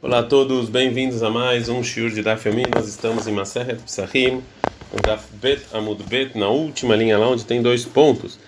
Olá 0.00 0.20
a 0.20 0.22
todos, 0.22 0.68
bem-vindos 0.68 1.24
a 1.24 1.28
mais 1.28 1.68
um 1.68 1.82
Shiur 1.82 2.10
de 2.10 2.22
Daf 2.22 2.48
Yomi. 2.48 2.62
Nós 2.72 2.86
estamos 2.86 3.26
em 3.26 3.32
Maseret 3.32 3.82
Psachim, 3.82 4.44
no 4.92 5.02
Daf 5.02 5.24
Bet 5.32 5.60
Amud 5.72 6.00
Bet, 6.04 6.38
na 6.38 6.46
última 6.46 6.94
linha 6.94 7.18
lá 7.18 7.28
onde 7.28 7.44
tem 7.44 7.60
dois 7.60 7.84
pontos. 7.84 8.38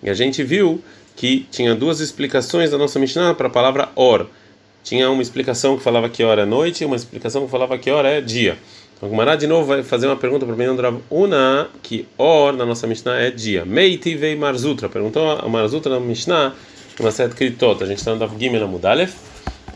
E 0.00 0.08
a 0.08 0.14
gente 0.14 0.44
viu 0.44 0.80
que 1.16 1.48
tinha 1.50 1.74
duas 1.74 1.98
explicações 1.98 2.70
da 2.70 2.78
nossa 2.78 3.00
Mishnah 3.00 3.34
para 3.34 3.48
a 3.48 3.50
palavra 3.50 3.88
Or. 3.96 4.28
Tinha 4.84 5.10
uma 5.10 5.20
explicação 5.20 5.76
que 5.76 5.82
falava 5.82 6.08
que 6.08 6.22
hora 6.22 6.42
é 6.42 6.46
noite 6.46 6.84
e 6.84 6.86
uma 6.86 6.94
explicação 6.94 7.44
que 7.44 7.50
falava 7.50 7.76
que 7.76 7.90
hora 7.90 8.08
é 8.08 8.20
dia. 8.20 8.56
Então 8.96 9.08
Gumará 9.08 9.34
de 9.34 9.48
novo 9.48 9.66
vai 9.66 9.82
fazer 9.82 10.06
uma 10.06 10.16
pergunta 10.16 10.46
para 10.46 10.54
o 10.54 10.56
menino 10.56 11.02
Una, 11.10 11.68
que 11.82 12.06
Or 12.16 12.52
na 12.52 12.64
nossa 12.64 12.86
Mishnah 12.86 13.18
é 13.18 13.32
dia. 13.32 13.64
Meiti 13.64 14.14
vei 14.14 14.36
Marzutra. 14.36 14.88
Perguntou 14.88 15.28
a 15.28 15.48
Marzutra 15.48 15.92
na 15.92 15.98
Mishnah, 15.98 16.54
uma 17.00 17.10
certa 17.10 17.34
Kritot. 17.34 17.82
A 17.82 17.86
gente 17.86 17.98
está 17.98 18.12
no 18.12 18.20
Daf 18.20 18.32
Gimel 18.38 18.62
Amudalef. 18.62 19.16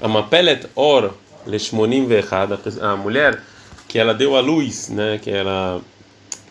A 0.00 0.06
Mapelet 0.06 0.68
Or 0.76 1.14
Leshmonim 1.46 2.06
Vechad, 2.06 2.50
a 2.80 2.96
mulher 2.96 3.42
que 3.88 3.98
ela 3.98 4.12
deu 4.12 4.36
à 4.36 4.40
luz, 4.40 4.88
né, 4.88 5.18
que 5.22 5.30
ela 5.30 5.80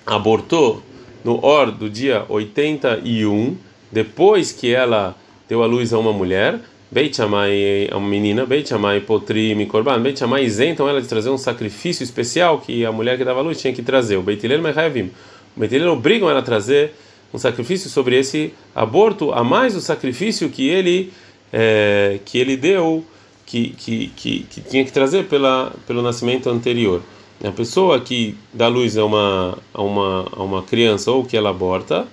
abortou 0.06 0.82
no 1.24 1.44
Or 1.44 1.72
do 1.72 1.90
dia 1.90 2.26
81, 2.30 3.58
depois 3.92 4.52
que 4.52 4.74
ela 4.74 5.16
deu 5.48 5.64
à 5.64 5.66
luz 5.66 5.94
a 5.94 6.00
uma 6.00 6.14
mulher, 6.14 6.60
Beit 6.92 7.16
Shammai, 7.16 7.90
a 7.92 8.00
menina, 8.00 8.46
Beit 8.46 8.70
Shammai 8.70 9.02
Potri 9.02 9.56
Mikorban, 9.56 10.00
Beit 10.02 10.20
Shammai 10.20 10.44
isentam 10.44 10.88
ela 10.88 11.02
de 11.02 11.08
trazer 11.08 11.30
um 11.30 11.38
sacrifício 11.38 12.04
especial 12.04 12.60
que 12.60 12.86
a 12.86 12.92
mulher 12.92 13.18
que 13.18 13.26
dava 13.26 13.40
à 13.40 13.44
luz 13.44 13.60
tinha 13.60 13.74
que 13.74 13.82
trazer, 13.82 14.18
o 14.18 14.22
Beit 14.22 14.46
Hillel. 14.46 14.60
O 14.60 15.60
Beit 15.60 15.84
obrigam 15.88 16.30
ela 16.30 16.40
a 16.40 16.44
trazer 16.44 16.94
um 17.34 17.38
sacrifício 17.40 17.90
sobre 17.90 18.18
esse 18.18 18.54
aborto, 18.76 19.32
a 19.32 19.44
mais 19.44 19.76
o 19.76 19.82
sacrifício 19.82 20.50
que 20.50 20.70
ele, 20.70 21.12
é, 21.52 22.20
que 22.24 22.38
ele 22.38 22.56
deu 22.56 23.04
que, 23.46 23.70
que, 23.70 24.08
que, 24.16 24.40
que, 24.50 24.62
tinha 24.62 24.84
que 24.84 24.92
trazer 24.92 25.28
pela, 25.28 25.74
pelo 25.86 26.02
nascimento 26.02 26.50
anterior. 26.50 27.02
A 27.44 27.52
pessoa 27.52 28.00
que 28.00 28.36
dá 28.54 28.68
luz 28.68 28.98
a 28.98 29.04
uma, 29.06 29.58
a 29.74 29.82
uma, 29.82 30.28
a 30.32 30.44
uma 30.44 30.64
criança 30.64 31.12
ou 31.12 31.26
que 31.26 31.36
ela 31.36 31.50
aborta, 31.50 32.08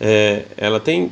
é, 0.00 0.44
ela 0.56 0.78
tem 0.78 1.10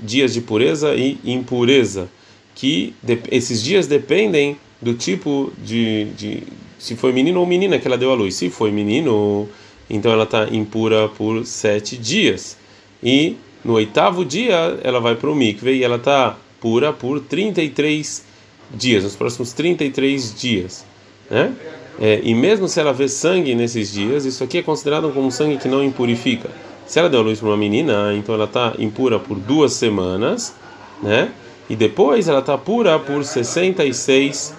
dias 0.00 0.32
de 0.32 0.40
pureza 0.40 0.94
e 0.94 1.18
impureza, 1.24 2.08
que 2.54 2.94
de, 3.02 3.18
esses 3.30 3.62
dias 3.62 3.86
dependem 3.86 4.56
do 4.80 4.94
tipo 4.94 5.52
de, 5.58 6.04
de 6.16 6.42
se 6.78 6.94
foi 6.94 7.12
menino 7.12 7.40
ou 7.40 7.46
menina 7.46 7.78
que 7.78 7.86
ela 7.86 7.98
deu 7.98 8.12
a 8.12 8.14
luz. 8.14 8.34
Se 8.36 8.48
foi 8.48 8.70
menino, 8.70 9.48
então 9.90 10.12
ela 10.12 10.24
está 10.24 10.48
impura 10.48 11.08
por 11.08 11.44
sete 11.44 11.96
dias. 11.96 12.56
E 13.02 13.36
no 13.64 13.74
oitavo 13.74 14.24
dia 14.24 14.78
ela 14.84 15.00
vai 15.00 15.16
para 15.16 15.30
o 15.30 15.34
mikve 15.34 15.72
e 15.72 15.82
ela 15.82 15.96
está 15.96 16.36
pura 16.60 16.92
por 16.92 17.20
33 17.20 17.96
dias 17.96 18.35
dias, 18.70 19.04
nos 19.04 19.16
próximos 19.16 19.52
33 19.52 20.34
dias, 20.34 20.84
né? 21.30 21.52
É, 21.98 22.20
e 22.22 22.34
mesmo 22.34 22.68
se 22.68 22.78
ela 22.78 22.92
vê 22.92 23.08
sangue 23.08 23.54
nesses 23.54 23.92
dias, 23.92 24.26
isso 24.26 24.44
aqui 24.44 24.58
é 24.58 24.62
considerado 24.62 25.10
como 25.12 25.30
sangue 25.32 25.56
que 25.56 25.66
não 25.66 25.82
impurifica. 25.82 26.50
Se 26.86 26.98
ela 26.98 27.08
deu 27.08 27.22
luz 27.22 27.40
para 27.40 27.48
uma 27.48 27.56
menina, 27.56 28.14
então 28.14 28.34
ela 28.34 28.44
está 28.44 28.74
impura 28.78 29.18
por 29.18 29.38
duas 29.38 29.72
semanas, 29.72 30.54
né? 31.02 31.32
E 31.68 31.74
depois 31.74 32.28
ela 32.28 32.38
está 32.40 32.56
pura 32.56 32.98
por 32.98 33.24
66 33.24 34.54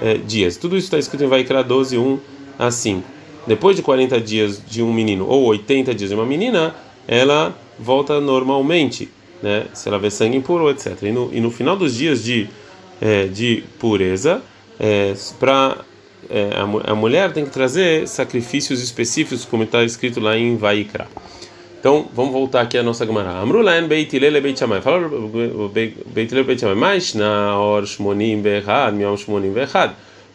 é, 0.00 0.14
dias. 0.14 0.56
Tudo 0.56 0.76
isso 0.76 0.86
está 0.86 0.98
escrito 0.98 1.24
em 1.24 1.26
Vaikra 1.26 1.64
12, 1.64 1.98
1 1.98 2.18
a 2.58 2.70
5. 2.70 3.02
Depois 3.46 3.74
de 3.74 3.82
40 3.82 4.20
dias 4.20 4.62
de 4.64 4.82
um 4.82 4.92
menino 4.92 5.26
ou 5.26 5.44
80 5.46 5.94
dias 5.94 6.10
de 6.10 6.14
uma 6.14 6.26
menina, 6.26 6.76
ela 7.08 7.56
volta 7.78 8.20
normalmente, 8.20 9.10
né? 9.42 9.66
Se 9.74 9.88
ela 9.88 9.98
vê 9.98 10.10
sangue 10.10 10.36
impuro, 10.36 10.70
etc. 10.70 11.02
E 11.02 11.10
no, 11.10 11.30
e 11.32 11.40
no 11.40 11.50
final 11.50 11.76
dos 11.76 11.96
dias 11.96 12.22
de 12.22 12.48
é, 13.02 13.26
de 13.26 13.64
pureza, 13.80 14.40
é, 14.78 15.12
para 15.40 15.78
é, 16.30 16.50
a, 16.54 16.92
a, 16.92 16.94
mulher 16.94 17.32
tem 17.32 17.44
que 17.44 17.50
trazer 17.50 18.06
sacrifícios 18.06 18.80
específicos, 18.80 19.44
como 19.44 19.64
está 19.64 19.82
escrito 19.82 20.20
lá 20.20 20.38
em 20.38 20.56
Vaikra. 20.56 21.08
Então, 21.80 22.06
vamos 22.14 22.32
voltar 22.32 22.60
aqui 22.60 22.78
à 22.78 22.82
nossa 22.82 23.04
Gemara. 23.04 23.40
Amrulan 23.40 23.88
Beit 23.88 24.14
Hillel 24.14 24.40
Beit 24.40 24.56
Shammai. 24.56 24.80
Fala 24.80 25.00
Beit 25.68 26.32
Hillel 26.32 26.44
Beit 26.44 26.60
Shammai. 26.60 26.76
Mas 26.76 27.12
na 27.14 27.58
hora 27.58 27.84
Shmonim 27.84 28.40
Bechad, 28.40 28.94
Miom 28.94 29.16
Shmonim. 29.16 29.52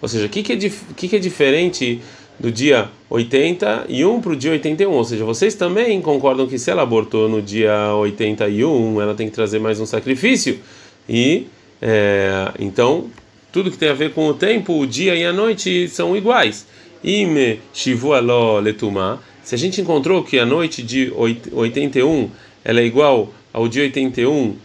Ou 0.01 0.09
seja, 0.09 0.25
o 0.25 0.29
que, 0.29 0.43
que, 0.43 0.51
é, 0.51 0.57
que, 0.57 1.07
que 1.07 1.15
é 1.15 1.19
diferente 1.19 2.01
do 2.37 2.51
dia 2.51 2.89
81 3.09 4.19
para 4.19 4.31
o 4.33 4.35
dia 4.35 4.51
81? 4.51 4.91
Ou 4.91 5.03
seja, 5.05 5.23
vocês 5.23 5.55
também 5.55 6.01
concordam 6.01 6.47
que 6.47 6.59
se 6.59 6.69
ela 6.69 6.81
abortou 6.81 7.29
no 7.29 7.41
dia 7.41 7.93
81, 7.95 9.01
ela 9.01 9.15
tem 9.15 9.29
que 9.29 9.33
trazer 9.33 9.57
mais 9.57 9.79
um 9.79 9.85
sacrifício? 9.85 10.59
E 11.07 11.47
é, 11.81 12.51
então, 12.59 13.09
tudo 13.51 13.71
que 13.71 13.77
tem 13.77 13.89
a 13.89 13.93
ver 13.93 14.13
com 14.13 14.27
o 14.27 14.33
tempo, 14.33 14.79
o 14.79 14.87
dia 14.87 15.15
e 15.15 15.25
a 15.25 15.33
noite 15.33 15.87
são 15.87 16.15
iguais. 16.15 16.67
Ime 17.03 17.59
shivualo 17.73 18.59
letuma. 18.59 19.21
Se 19.43 19.55
a 19.55 19.57
gente 19.57 19.79
encontrou 19.79 20.23
que 20.23 20.39
a 20.39 20.45
noite 20.45 20.83
de 20.83 21.11
81 21.51 22.29
ela 22.65 22.81
é 22.81 22.85
igual 22.85 23.31
ao 23.53 23.67
dia 23.67 23.83
81 23.83 24.55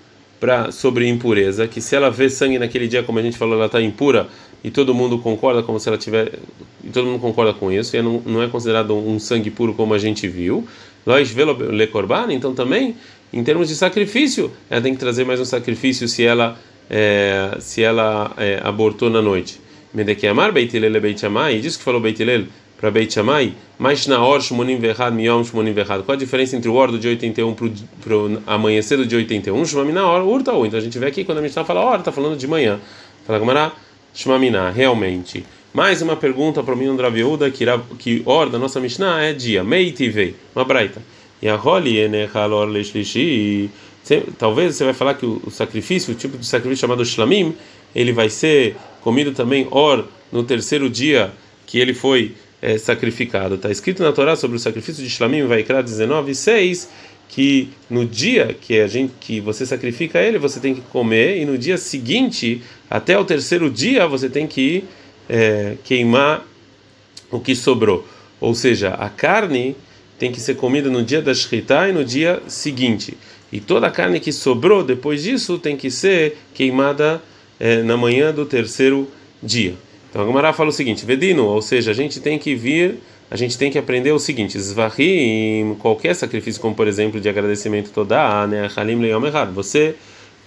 para 0.40 0.72
sobre 0.72 1.06
impureza, 1.06 1.68
que 1.68 1.80
se 1.80 1.94
ela 1.94 2.10
vê 2.10 2.28
sangue 2.28 2.58
naquele 2.58 2.88
dia, 2.88 3.02
como 3.02 3.18
a 3.20 3.22
gente 3.22 3.38
falou, 3.38 3.54
ela 3.54 3.66
está 3.66 3.80
impura 3.80 4.26
e 4.64 4.70
todo 4.70 4.92
mundo 4.92 5.18
concorda 5.18 5.62
como 5.62 5.78
se 5.78 5.88
ela 5.88 5.96
tiver 5.96 6.32
e 6.82 6.88
todo 6.88 7.06
mundo 7.06 7.20
concorda 7.20 7.52
com 7.54 7.70
isso, 7.70 7.96
e 7.96 8.02
não, 8.02 8.20
não 8.26 8.42
é 8.42 8.48
considerado 8.48 8.92
um 8.96 9.20
sangue 9.20 9.50
puro 9.50 9.72
como 9.72 9.94
a 9.94 9.98
gente 9.98 10.26
viu. 10.26 10.66
Nós 11.06 11.30
velo 11.30 11.52
le 11.70 11.86
corban, 11.86 12.32
então 12.32 12.54
também 12.54 12.96
em 13.32 13.42
termos 13.44 13.68
de 13.68 13.76
sacrifício, 13.76 14.50
ela 14.68 14.80
tem 14.80 14.92
que 14.92 15.00
trazer 15.00 15.24
mais 15.24 15.40
um 15.40 15.44
sacrifício 15.44 16.08
se 16.08 16.24
ela 16.24 16.58
é, 16.90 17.56
se 17.60 17.82
ela 17.82 18.32
é, 18.36 18.60
abortou 18.62 19.10
na 19.10 19.22
noite. 19.22 19.60
Medekiamar 19.94 20.52
Beit 20.52 20.74
Hillel 20.74 21.00
Beit 21.00 21.20
Shammai, 21.20 21.58
diz 21.58 21.76
que 21.76 21.82
falou 21.82 22.00
Beit 22.00 22.20
Hillel 22.20 22.46
para 22.78 22.90
Beit 22.90 23.12
Shammai, 23.12 23.54
mas 23.78 24.06
na 24.06 24.24
hora 24.24 24.40
Shmonim 24.40 24.78
Vechad, 24.78 25.14
Miyom 25.14 25.44
Shmonim 25.44 25.72
Vechad. 25.72 26.02
Qual 26.02 26.16
a 26.16 26.18
diferença 26.18 26.56
entre 26.56 26.68
o 26.68 26.74
hora 26.74 26.90
do 26.90 26.98
dia 26.98 27.10
81 27.10 27.54
para 27.54 28.16
o 28.16 28.42
amanhecer 28.46 28.98
dia 29.06 29.18
81? 29.18 29.64
Shmamina 29.64 30.06
hora, 30.06 30.24
urta 30.24 30.52
ou. 30.52 30.66
Então 30.66 30.78
a 30.78 30.82
gente 30.82 30.98
vê 30.98 31.06
aqui 31.06 31.24
quando 31.24 31.38
a 31.38 31.46
está 31.46 31.64
falando 31.64 31.84
hora, 31.84 31.98
está 32.00 32.10
falando 32.10 32.36
de 32.36 32.46
manhã. 32.46 32.80
Fala 33.26 33.38
Gamará, 33.38 33.72
Shmamina, 34.14 34.70
realmente. 34.70 35.44
Mais 35.72 36.02
uma 36.02 36.16
pergunta 36.16 36.62
para 36.62 36.74
o 36.74 36.76
menino 36.76 36.96
Draviúda, 36.96 37.50
que, 37.50 37.64
que 37.98 38.22
hora 38.26 38.50
da 38.50 38.58
nossa 38.58 38.78
Mishnah 38.78 39.22
é 39.22 39.32
dia, 39.32 39.64
Meitivei, 39.64 40.34
uma 40.54 40.64
braita. 40.64 41.00
E 41.40 41.48
a 41.48 41.56
Roli, 41.56 41.98
Enechalor 41.98 42.68
Leshlishi 42.68 43.70
talvez 44.38 44.76
você 44.76 44.84
vai 44.84 44.94
falar 44.94 45.14
que 45.14 45.26
o, 45.26 45.40
o, 45.46 45.50
sacrifício, 45.50 46.12
o 46.12 46.16
tipo 46.16 46.36
de 46.36 46.46
sacrifício 46.46 46.80
chamado 46.80 47.04
shlamim, 47.04 47.54
ele 47.94 48.12
vai 48.12 48.28
ser 48.28 48.76
comido 49.00 49.32
também 49.32 49.66
or 49.70 50.06
no 50.30 50.42
terceiro 50.42 50.88
dia 50.88 51.32
que 51.66 51.78
ele 51.78 51.94
foi 51.94 52.34
é, 52.60 52.78
sacrificado. 52.78 53.56
Está 53.56 53.70
escrito 53.70 54.02
na 54.02 54.12
Torá 54.12 54.36
sobre 54.36 54.56
o 54.56 54.60
sacrifício 54.60 55.02
de 55.02 55.10
shlamim, 55.10 55.44
vai 55.44 55.62
19, 55.62 56.34
6, 56.34 56.88
que 57.28 57.70
no 57.88 58.04
dia 58.04 58.54
que 58.60 58.78
a 58.80 58.86
gente 58.86 59.12
que 59.18 59.40
você 59.40 59.64
sacrifica 59.64 60.20
ele, 60.20 60.38
você 60.38 60.60
tem 60.60 60.74
que 60.74 60.80
comer 60.82 61.38
e 61.38 61.44
no 61.44 61.56
dia 61.56 61.78
seguinte, 61.78 62.62
até 62.90 63.18
o 63.18 63.24
terceiro 63.24 63.70
dia, 63.70 64.06
você 64.06 64.28
tem 64.28 64.46
que 64.46 64.84
é, 65.28 65.76
queimar 65.82 66.46
o 67.30 67.40
que 67.40 67.54
sobrou. 67.54 68.06
Ou 68.40 68.54
seja, 68.54 68.90
a 68.90 69.08
carne 69.08 69.74
tem 70.18 70.30
que 70.30 70.40
ser 70.40 70.56
comida 70.56 70.90
no 70.90 71.02
dia 71.02 71.22
da 71.22 71.32
Shritá 71.32 71.88
e 71.88 71.92
no 71.92 72.04
dia 72.04 72.42
seguinte. 72.46 73.16
E 73.52 73.60
toda 73.60 73.86
a 73.86 73.90
carne 73.90 74.18
que 74.18 74.32
sobrou 74.32 74.82
depois 74.82 75.22
disso 75.22 75.58
tem 75.58 75.76
que 75.76 75.90
ser 75.90 76.38
queimada 76.54 77.22
é, 77.60 77.82
na 77.82 77.96
manhã 77.96 78.32
do 78.32 78.46
terceiro 78.46 79.06
dia. 79.42 79.74
Então 80.08 80.22
a 80.22 80.26
Gemara 80.26 80.52
fala 80.52 80.70
o 80.70 80.72
seguinte: 80.72 81.04
Vedino, 81.04 81.44
ou 81.44 81.60
seja, 81.60 81.90
a 81.90 81.94
gente 81.94 82.18
tem 82.18 82.38
que 82.38 82.54
vir, 82.54 82.96
a 83.30 83.36
gente 83.36 83.58
tem 83.58 83.70
que 83.70 83.78
aprender 83.78 84.10
o 84.12 84.18
seguinte: 84.18 84.58
Zvahim, 84.58 85.76
qualquer 85.78 86.14
sacrifício, 86.14 86.60
como 86.60 86.74
por 86.74 86.88
exemplo 86.88 87.20
de 87.20 87.28
agradecimento 87.28 87.90
toda, 87.90 88.46
né? 88.46 88.70
Halim 88.74 89.00
Leom 89.00 89.26
errado. 89.26 89.52
Você 89.52 89.96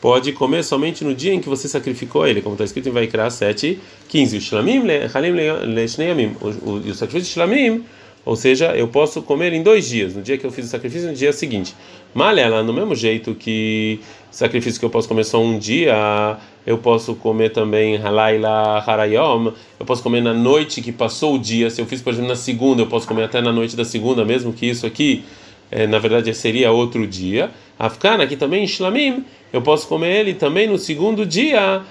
pode 0.02 0.32
comer 0.34 0.64
somente 0.64 1.04
no 1.04 1.14
dia 1.14 1.34
em 1.34 1.40
que 1.40 1.48
você 1.48 1.68
sacrificou 1.68 2.28
ele, 2.28 2.42
como 2.42 2.56
está 2.56 2.66
escrito 2.66 2.90
em 2.90 2.92
Vaikra 2.92 3.30
7, 3.30 3.80
15. 4.08 4.38
O 4.38 4.42
Shlamim, 4.42 4.82
Halim 5.14 5.32
Leishneamim. 5.74 6.36
O 6.42 6.94
sacrifício 6.94 7.28
de 7.28 7.34
Shlamim 7.34 7.84
ou 8.26 8.36
seja, 8.36 8.76
eu 8.76 8.88
posso 8.88 9.22
comer 9.22 9.54
em 9.54 9.62
dois 9.62 9.88
dias, 9.88 10.16
no 10.16 10.22
dia 10.22 10.36
que 10.36 10.46
eu 10.46 10.52
fiz 10.52 10.66
o 10.66 10.68
sacrifício 10.68 11.08
e 11.08 11.12
no 11.12 11.16
dia 11.16 11.32
seguinte. 11.32 11.76
Malha, 12.16 12.64
no 12.64 12.72
mesmo 12.72 12.96
jeito 12.96 13.36
que 13.36 14.00
sacrifício 14.32 14.80
que 14.80 14.86
eu 14.86 14.90
posso 14.90 15.06
comer 15.06 15.26
só 15.26 15.38
um 15.38 15.60
dia, 15.60 16.38
eu 16.66 16.78
posso 16.78 17.14
comer 17.14 17.50
também 17.50 17.98
halaila 17.98 18.82
harayom, 18.88 19.52
eu 19.78 19.86
posso 19.86 20.02
comer 20.02 20.22
na 20.22 20.34
noite 20.34 20.82
que 20.82 20.94
passou 20.94 21.36
o 21.36 21.38
dia. 21.38 21.70
Se 21.70 21.82
eu 21.82 21.86
fiz, 21.86 22.02
por 22.02 22.14
exemplo, 22.14 22.30
na 22.30 22.38
segunda, 22.38 22.82
eu 22.82 22.88
posso 22.88 23.06
comer 23.06 23.26
até 23.26 23.42
na 23.42 23.52
noite 23.52 23.76
da 23.76 23.84
segunda, 23.84 24.24
mesmo 24.24 24.54
que 24.54 24.66
isso 24.66 24.86
aqui, 24.86 25.26
é, 25.70 25.86
na 25.88 26.00
verdade, 26.00 26.34
seria 26.34 26.72
outro 26.72 27.06
dia. 27.06 27.52
Afkana, 27.78 28.24
aqui 28.24 28.38
também 28.38 28.66
Shlamim, 28.66 29.26
eu 29.52 29.62
posso 29.62 29.86
comer 29.86 30.22
ele 30.22 30.36
também 30.36 30.68
no 30.68 30.78
segundo 30.78 31.26
dia, 31.26 31.82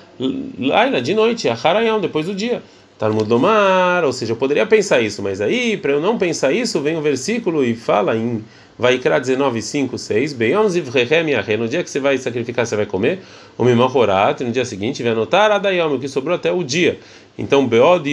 laila, 0.58 1.02
de 1.02 1.12
noite, 1.12 1.50
harayom, 1.50 2.00
depois 2.00 2.24
do 2.24 2.34
dia. 2.34 2.62
Talmud 3.04 3.28
Lomar, 3.28 4.02
ou 4.02 4.14
seja, 4.14 4.32
eu 4.32 4.36
poderia 4.36 4.64
pensar 4.64 4.98
isso, 5.02 5.22
mas 5.22 5.38
aí, 5.38 5.76
para 5.76 5.92
eu 5.92 6.00
não 6.00 6.16
pensar 6.16 6.52
isso, 6.52 6.80
vem 6.80 6.96
o 6.96 7.00
um 7.00 7.02
versículo 7.02 7.62
e 7.62 7.74
fala 7.74 8.16
em 8.16 8.42
Vaikra 8.78 9.20
19, 9.20 9.60
5, 9.60 9.98
6, 9.98 10.32
Beyom 10.32 10.66
Zivrechem 10.70 11.58
no 11.58 11.68
dia 11.68 11.84
que 11.84 11.90
você 11.90 12.00
vai 12.00 12.16
sacrificar, 12.16 12.64
você 12.64 12.74
vai 12.74 12.86
comer, 12.86 13.18
o 13.58 13.64
Mimohorat, 13.64 14.40
no 14.42 14.50
dia 14.50 14.64
seguinte, 14.64 15.02
vai 15.02 15.12
anotar 15.12 15.50
Adayom, 15.50 15.94
o 15.94 16.00
que 16.00 16.08
sobrou 16.08 16.34
até 16.34 16.50
o 16.50 16.64
dia. 16.64 16.98
Então, 17.36 17.66
beod 17.66 18.08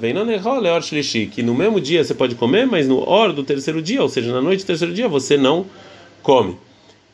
vem 0.00 0.14
no 0.14 0.24
nechal 0.24 0.60
leor 0.60 0.82
shlishi, 0.82 1.26
que 1.26 1.42
no 1.42 1.54
mesmo 1.54 1.78
dia 1.78 2.02
você 2.02 2.14
pode 2.14 2.36
comer, 2.36 2.66
mas 2.66 2.88
no 2.88 3.06
hor 3.06 3.34
do 3.34 3.44
terceiro 3.44 3.82
dia, 3.82 4.00
ou 4.00 4.08
seja, 4.08 4.32
na 4.32 4.40
noite 4.40 4.64
do 4.64 4.66
terceiro 4.66 4.94
dia, 4.94 5.08
você 5.08 5.36
não 5.36 5.66
come. 6.22 6.56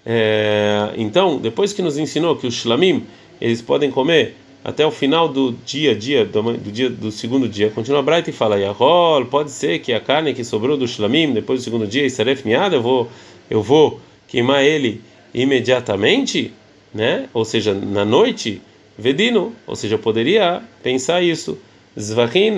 É, 0.07 0.91
então, 0.97 1.37
depois 1.41 1.73
que 1.73 1.83
nos 1.83 1.99
ensinou 1.99 2.37
que 2.37 2.47
os 2.47 2.55
shlamim, 2.55 3.05
eles 3.41 3.61
podem 3.61 3.91
comer 3.91 4.37
até 4.63 4.87
o 4.87 4.91
final 4.91 5.29
do 5.29 5.53
dia, 5.65 5.95
dia 5.95 6.25
do, 6.25 6.53
dia 6.59 6.91
do 6.91 7.11
segundo 7.11 7.49
dia, 7.49 7.71
continua 7.71 8.03
Braita 8.03 8.31
e 8.31 8.33
fala, 8.33 8.59
Yahol, 8.59 9.25
pode 9.27 9.51
ser 9.51 9.79
que 9.79 9.93
a 9.93 10.01
carne 10.01 10.35
que 10.35 10.45
sobrou 10.45 10.77
do 10.77 10.87
shlamim, 10.87 11.33
depois 11.33 11.61
do 11.61 11.65
segundo 11.65 11.87
dia, 11.87 12.09
seref 12.11 12.45
miada, 12.45 12.77
eu 12.77 12.83
vou, 12.83 13.09
eu 13.49 13.63
vou 13.63 14.01
queimar 14.29 14.63
ele 14.63 15.01
imediatamente, 15.33 16.53
né? 16.95 17.27
Ou 17.33 17.45
seja, 17.45 17.73
na 17.73 18.05
noite, 18.05 18.61
vedino, 18.99 19.55
ou 19.67 19.75
seja, 19.75 19.95
eu 19.95 19.99
poderia 19.99 20.63
pensar 20.83 21.23
isso. 21.23 21.59
Zvachin 21.99 22.55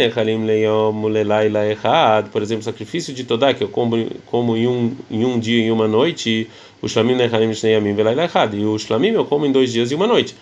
por 2.31 2.43
exemplo, 2.43 2.63
sacrifício 2.63 3.15
de 3.15 3.25
Todá, 3.25 3.55
que 3.55 3.65
eu 3.65 3.69
como, 3.69 4.07
como 4.27 4.57
em, 4.57 4.67
um, 4.67 4.95
em 5.11 5.25
um 5.25 5.39
dia 5.39 5.65
e 5.65 5.71
uma 5.71 5.89
noite, 5.89 6.51
o 6.83 6.89
shlamim 6.89 7.17
e 7.17 8.65
o 8.65 8.79
shlamim 8.79 9.09
eu 9.09 9.25
como 9.25 9.47
em 9.47 9.53
dois 9.53 9.73
dias 9.73 9.91
e 9.91 9.95
uma 9.95 10.07
noite. 10.07 10.35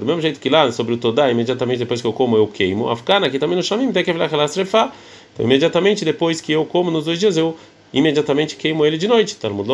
Do 0.00 0.06
mesmo 0.06 0.20
jeito 0.20 0.40
que 0.40 0.48
lá, 0.48 0.70
sobre 0.72 0.94
o 0.94 0.96
Todá, 0.96 1.30
imediatamente 1.30 1.78
depois 1.78 2.00
que 2.00 2.06
eu 2.06 2.12
como, 2.12 2.36
eu 2.36 2.46
queimo. 2.46 2.88
Afkana, 2.88 3.26
aqui 3.26 3.38
também 3.38 3.56
no 3.56 3.62
shlamim, 3.62 3.90
então 3.90 5.44
imediatamente 5.44 6.04
depois 6.04 6.40
que 6.40 6.52
eu 6.52 6.64
como 6.64 6.90
nos 6.90 7.04
dois 7.04 7.18
dias, 7.18 7.36
eu 7.36 7.56
imediatamente 7.92 8.56
queimo 8.56 8.86
ele 8.86 8.96
de 8.96 9.06
noite. 9.06 9.36
Talmud 9.36 9.68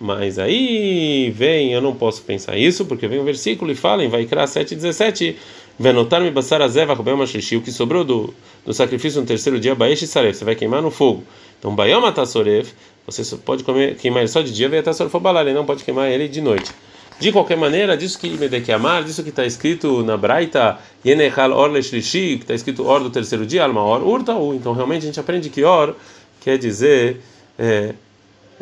mas 0.00 0.38
aí 0.38 1.30
vem, 1.34 1.72
eu 1.72 1.80
não 1.80 1.94
posso 1.94 2.22
pensar 2.22 2.56
isso, 2.56 2.84
porque 2.84 3.06
vem 3.06 3.20
um 3.20 3.24
versículo 3.24 3.70
e 3.70 3.74
fala 3.74 4.04
em 4.04 4.08
Vaikra 4.08 4.44
7,17, 4.44 5.36
Venotar-me 5.78 6.30
basar 6.30 6.62
azeva 6.62 6.94
o 6.94 7.60
que 7.60 7.70
sobrou 7.70 8.02
do, 8.02 8.32
do 8.64 8.72
sacrifício 8.72 9.20
no 9.20 9.26
terceiro 9.26 9.60
dia, 9.60 9.74
Baesh 9.74 10.02
e 10.02 10.06
Saref, 10.06 10.38
você 10.38 10.44
vai 10.44 10.54
queimar 10.54 10.80
no 10.80 10.90
fogo. 10.90 11.22
Então, 11.58 11.74
Bayoma 11.74 12.10
Tassoref, 12.12 12.72
você 13.06 13.36
pode 13.36 13.62
comer, 13.62 13.96
queimar 13.96 14.22
ele 14.22 14.28
só 14.28 14.40
de 14.40 14.52
dia, 14.52 14.70
vai 14.70 14.78
até 14.78 14.92
Sorfobalar, 14.94 15.44
ele 15.46 15.54
não 15.54 15.66
pode 15.66 15.84
queimar 15.84 16.10
ele 16.10 16.28
de 16.28 16.40
noite. 16.40 16.72
De 17.18 17.32
qualquer 17.32 17.56
maneira, 17.56 17.96
disso 17.96 18.18
que 18.18 18.28
Medekiamar, 18.30 19.02
disso 19.02 19.22
que 19.22 19.30
está 19.30 19.44
escrito 19.46 20.02
na 20.02 20.16
Braita, 20.16 20.78
Yenechal 21.04 21.52
Or 21.52 21.70
Leshlishi, 21.70 22.36
que 22.36 22.42
está 22.42 22.54
escrito 22.54 22.84
Or 22.84 23.00
do 23.00 23.10
terceiro 23.10 23.46
dia, 23.46 23.64
Alma 23.64 23.82
Or 23.82 24.02
Urtaú. 24.02 24.54
Então, 24.54 24.72
realmente, 24.72 25.04
a 25.04 25.06
gente 25.06 25.20
aprende 25.20 25.48
que 25.48 25.64
Or 25.64 25.94
quer 26.40 26.58
dizer 26.58 27.20
é, 27.58 27.94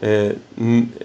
é, 0.00 0.34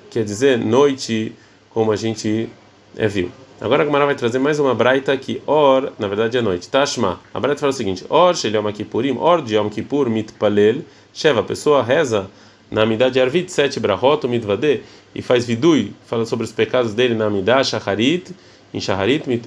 quer 0.09 0.23
dizer 0.23 0.57
noite, 0.57 1.33
como 1.71 1.91
a 1.91 1.95
gente 1.95 2.49
é, 2.95 3.07
viu. 3.07 3.31
Agora 3.61 3.83
a 3.83 3.85
Gemara 3.85 4.05
vai 4.05 4.15
trazer 4.15 4.39
mais 4.39 4.57
uma 4.57 4.73
braita 4.73 5.15
que 5.17 5.41
or, 5.45 5.91
na 5.99 6.07
verdade 6.07 6.37
é 6.37 6.41
noite. 6.41 6.69
Tashma. 6.69 7.19
A 7.33 7.39
braita 7.39 7.59
fala 7.59 7.71
o 7.71 7.73
seguinte: 7.73 8.05
or 8.09 8.33
shel 8.35 8.53
yom 8.53 8.71
kippurim, 8.71 9.17
or 9.17 9.41
de 9.41 9.55
yom 9.55 9.69
kippur 9.69 10.09
mitpalel, 10.09 10.85
sheva, 11.13 11.41
a 11.41 11.43
pessoa 11.43 11.83
reza 11.83 12.29
na 12.71 12.83
Amidah 12.83 13.09
de 13.09 13.19
Arvit, 13.19 13.51
sete 13.51 13.79
brahot, 13.79 14.25
mitvade, 14.27 14.81
e 15.13 15.21
faz 15.21 15.45
vidui, 15.45 15.93
fala 16.05 16.25
sobre 16.25 16.45
os 16.45 16.51
pecados 16.51 16.93
dele 16.93 17.15
na 17.15 17.25
Amidah, 17.25 17.63
shacharit, 17.63 18.31
em 18.73 18.79
shacharit, 18.79 19.41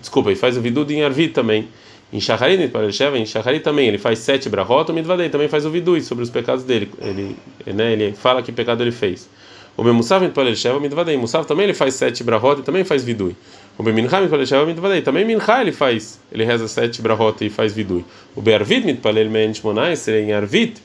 desculpa, 0.00 0.32
e 0.32 0.36
faz 0.36 0.56
o 0.56 0.60
vidui 0.60 0.94
em 0.94 1.02
Arvit 1.02 1.32
também. 1.32 1.68
Em 2.12 2.20
Shacharit, 2.20 2.62
em 2.62 3.26
Shacharit 3.26 3.64
também, 3.64 3.88
ele 3.88 3.98
faz 3.98 4.20
sete 4.20 4.48
brachot, 4.48 4.90
o 4.90 4.94
Mitvadei 4.94 5.28
também 5.28 5.48
faz 5.48 5.66
o 5.66 5.70
vidui 5.70 6.00
sobre 6.02 6.22
os 6.22 6.30
pecados 6.30 6.62
dele. 6.62 6.88
Ele, 7.00 7.36
né, 7.66 7.92
ele 7.92 8.12
fala 8.12 8.42
que 8.42 8.52
pecado 8.52 8.80
ele 8.82 8.92
fez. 8.92 9.28
O 9.76 9.82
Memusav 9.82 10.24
Mitpalel 10.24 10.56
Sheva 10.56 10.80
Mitvadei. 10.80 11.16
Musav 11.16 11.44
também 11.44 11.64
ele 11.64 11.74
faz 11.74 11.94
sete 11.94 12.24
brachot 12.24 12.60
e 12.60 12.62
também 12.62 12.84
faz 12.84 13.04
vidui. 13.04 13.36
O 13.76 13.82
Bemincha 13.82 14.20
Mitpalel 14.20 14.46
Sheva 14.46 14.64
Mitvadei. 14.64 15.02
Também 15.02 15.24
Mincha 15.24 15.60
ele 15.60 15.72
faz, 15.72 16.18
ele 16.32 16.44
reza 16.44 16.66
sete 16.66 17.02
brachot 17.02 17.44
e 17.44 17.50
faz 17.50 17.74
vidui. 17.74 18.04
O 18.34 18.40
Be'arvit 18.40 18.86
Mitpalel 18.86 19.28
Men 19.28 19.52
Shmonais, 19.52 20.08
em 20.08 20.32
Arvit, 20.32 20.80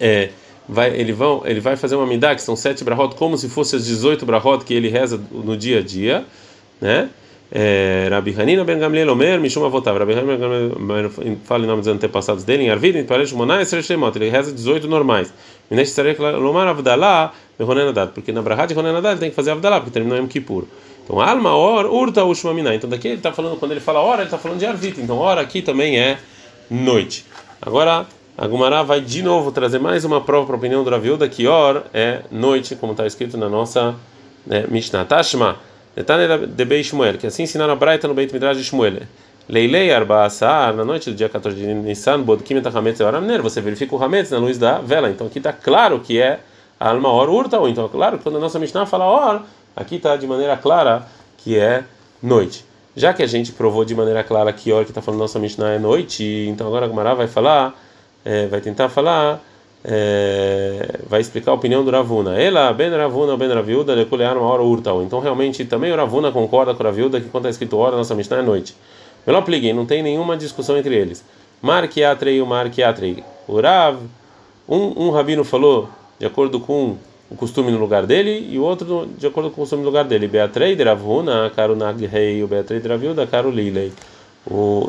é, 0.00 0.30
vai, 0.68 0.94
ele, 0.94 1.12
vão, 1.12 1.42
ele 1.44 1.60
vai 1.60 1.76
fazer 1.76 1.96
uma 1.96 2.06
midah, 2.06 2.34
que 2.34 2.42
são 2.42 2.56
sete 2.56 2.84
brachot, 2.84 3.14
como 3.16 3.36
se 3.36 3.48
fossem 3.48 3.78
as 3.78 3.86
18 3.86 4.24
brachot 4.26 4.64
que 4.64 4.74
ele 4.74 4.88
reza 4.88 5.20
no 5.30 5.56
dia 5.56 5.78
a 5.78 5.82
dia, 5.82 6.24
né? 6.80 7.08
É, 7.50 8.08
Rabi 8.10 8.34
Hanina 8.36 8.64
ben 8.64 8.78
Gamliel 8.78 9.08
Omer, 9.12 9.40
Mishum 9.40 9.64
Avotav. 9.64 9.96
Rabi 9.98 10.14
Hanina 10.14 10.36
ben 10.36 10.40
Gamliel 10.40 11.10
fala 11.44 11.64
em 11.64 11.66
nome 11.66 11.80
dos 11.80 11.88
antepassados 11.88 12.42
dele, 12.42 12.64
em 12.64 12.70
Arvid, 12.70 12.98
em 12.98 13.04
Paresh 13.04 13.32
Monai, 13.32 13.64
Sreshemot. 13.64 14.16
Ele 14.16 14.28
reza 14.28 14.52
18 14.52 14.88
normais. 14.88 15.32
Minesh 15.70 15.90
Sarek 15.90 16.20
Lomar 16.20 16.66
Avdalá. 16.66 17.32
Porque 18.12 18.32
na 18.32 18.42
Brahad 18.42 18.68
de 18.68 18.78
Honenadat 18.78 19.12
ele 19.12 19.20
tem 19.20 19.30
que 19.30 19.36
fazer 19.36 19.52
Avdalá, 19.52 19.80
porque 19.80 19.92
terminou 19.92 20.18
em 20.18 20.26
Kippur. 20.26 20.64
Então, 21.04 21.20
Alma, 21.20 21.54
Or, 21.54 21.86
Urta, 21.86 22.24
Ushmamina. 22.24 22.74
Então, 22.74 22.90
daqui 22.90 23.08
ele 23.08 23.16
está 23.16 23.32
falando, 23.32 23.58
quando 23.58 23.70
ele 23.70 23.80
fala 23.80 24.00
hora, 24.00 24.22
ele 24.22 24.24
está 24.24 24.38
falando 24.38 24.58
de 24.58 24.66
Arvit. 24.66 25.00
Então, 25.00 25.16
hora 25.18 25.40
aqui 25.40 25.62
também 25.62 25.98
é 25.98 26.18
noite. 26.68 27.24
Agora, 27.62 28.06
a 28.38 28.46
Gumará 28.46 28.82
vai 28.82 29.00
de 29.00 29.22
novo 29.22 29.50
trazer 29.50 29.78
mais 29.78 30.04
uma 30.04 30.20
prova 30.20 30.46
para 30.46 30.56
a 30.56 30.58
opinião 30.58 30.84
do 30.84 30.90
Raviuda, 30.90 31.26
que 31.26 31.46
Or 31.46 31.84
é 31.94 32.20
noite, 32.30 32.76
como 32.76 32.92
está 32.92 33.06
escrito 33.06 33.38
na 33.38 33.48
nossa 33.48 33.94
né, 34.46 34.66
Mishnah. 34.68 35.06
Tashma. 35.06 35.56
Netane 35.96 36.46
de 36.46 36.64
Bei 36.66 36.84
Shmuel, 36.84 37.16
que 37.16 37.26
assim 37.26 37.44
ensinaram 37.44 37.72
a 37.72 37.76
Braita 37.76 38.06
no 38.06 38.12
Beit 38.12 38.30
Midrash 38.30 38.58
de 38.58 38.64
Shmuel. 38.64 39.04
Leilei 39.48 39.90
Arba 39.90 40.24
Asar, 40.24 40.74
na 40.74 40.84
noite 40.84 41.08
do 41.08 41.16
dia 41.16 41.30
14 41.30 41.56
de 41.56 41.72
Nissan, 41.72 42.20
Bodkim 42.20 42.56
et 42.56 42.66
Hametz 42.66 43.00
Eoramner, 43.00 43.40
você 43.40 43.62
verifica 43.62 43.94
o 43.94 44.02
Hametz 44.02 44.30
na 44.30 44.38
luz 44.38 44.58
da 44.58 44.80
vela. 44.80 45.08
Então 45.08 45.26
aqui 45.26 45.38
está 45.38 45.54
claro 45.54 46.00
que 46.00 46.20
é 46.20 46.40
a 46.78 46.90
alma 46.90 47.10
or 47.10 47.30
urta, 47.30 47.58
ou 47.58 47.66
então 47.66 47.86
é 47.86 47.88
claro 47.88 48.18
quando 48.18 48.36
a 48.36 48.40
nossa 48.40 48.58
Mishnah 48.58 48.84
fala 48.84 49.06
or, 49.06 49.42
aqui 49.74 49.96
está 49.96 50.14
de 50.16 50.26
maneira 50.26 50.58
clara 50.58 51.06
que 51.38 51.56
é 51.56 51.84
noite. 52.22 52.66
Já 52.94 53.14
que 53.14 53.22
a 53.22 53.26
gente 53.26 53.52
provou 53.52 53.82
de 53.82 53.94
maneira 53.94 54.22
clara 54.22 54.52
que 54.52 54.70
or 54.70 54.84
que 54.84 54.90
está 54.90 55.00
falando 55.00 55.20
nossa 55.20 55.38
Mishnah 55.38 55.70
é 55.70 55.78
noite, 55.78 56.22
então 56.50 56.66
agora 56.66 56.84
a 56.84 56.88
Gumara 56.88 57.14
vai 57.14 57.28
falar, 57.28 57.74
é, 58.26 58.46
vai 58.48 58.60
tentar 58.60 58.88
falar 58.88 59.40
é, 59.88 60.98
vai 61.08 61.20
explicar 61.20 61.52
a 61.52 61.54
opinião 61.54 61.84
do 61.84 61.90
Ravuna. 61.92 62.36
Ela, 62.36 62.72
Ben 62.72 62.90
Ravuna, 62.90 63.36
Ben 63.36 63.48
Raviuda, 63.48 63.94
Lekulear, 63.94 64.36
uma 64.36 64.48
hora 64.48 64.62
urtal. 64.62 65.00
Então, 65.02 65.20
realmente, 65.20 65.64
também 65.64 65.92
o 65.92 65.96
Ravuna 65.96 66.32
concorda 66.32 66.74
com 66.74 66.82
o 66.82 66.86
Raviuda 66.86 67.20
que 67.20 67.28
quando 67.28 67.44
está 67.44 67.50
escrito 67.50 67.76
hora, 67.78 67.96
nossa 67.96 68.14
Mishnah 68.14 68.38
é 68.38 68.42
noite. 68.42 68.76
Melhor 69.24 69.42
pliguei, 69.42 69.72
não 69.72 69.86
tem 69.86 70.02
nenhuma 70.02 70.36
discussão 70.36 70.76
entre 70.76 70.94
eles. 70.94 71.24
Marquiatrei 71.62 72.38
e 72.38 72.42
o 72.42 72.46
Marquiatrei. 72.46 73.22
O 73.46 73.60
Rav, 73.60 73.98
um, 74.68 75.06
um 75.06 75.10
rabino 75.10 75.44
falou 75.44 75.88
de 76.18 76.26
acordo 76.26 76.58
com 76.58 76.96
o 77.30 77.36
costume 77.36 77.70
no 77.70 77.78
lugar 77.78 78.06
dele 78.06 78.48
e 78.50 78.58
o 78.58 78.62
outro 78.62 79.08
de 79.16 79.26
acordo 79.26 79.50
com 79.50 79.56
o 79.56 79.60
costume 79.60 79.82
no 79.82 79.88
lugar 79.88 80.04
dele. 80.04 80.26
Beatrei 80.26 80.74
de 80.74 80.82
Ravuna, 80.82 81.50
caro 81.54 81.76
Nagrei, 81.76 82.42
o 82.42 82.48
Beatrei 82.48 82.80
de 82.80 82.88
Raviuda, 82.88 83.26
caro 83.26 83.50
Lilei. 83.50 83.92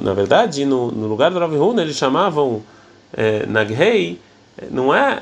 Na 0.01 0.13
verdade, 0.13 0.65
no, 0.65 0.91
no 0.91 1.07
lugar 1.07 1.31
do 1.31 1.39
Ravuna, 1.39 1.81
eles 1.81 1.95
chamavam 1.95 2.61
é, 3.13 3.45
Nagrei 3.45 4.19
não 4.71 4.93
é 4.93 5.21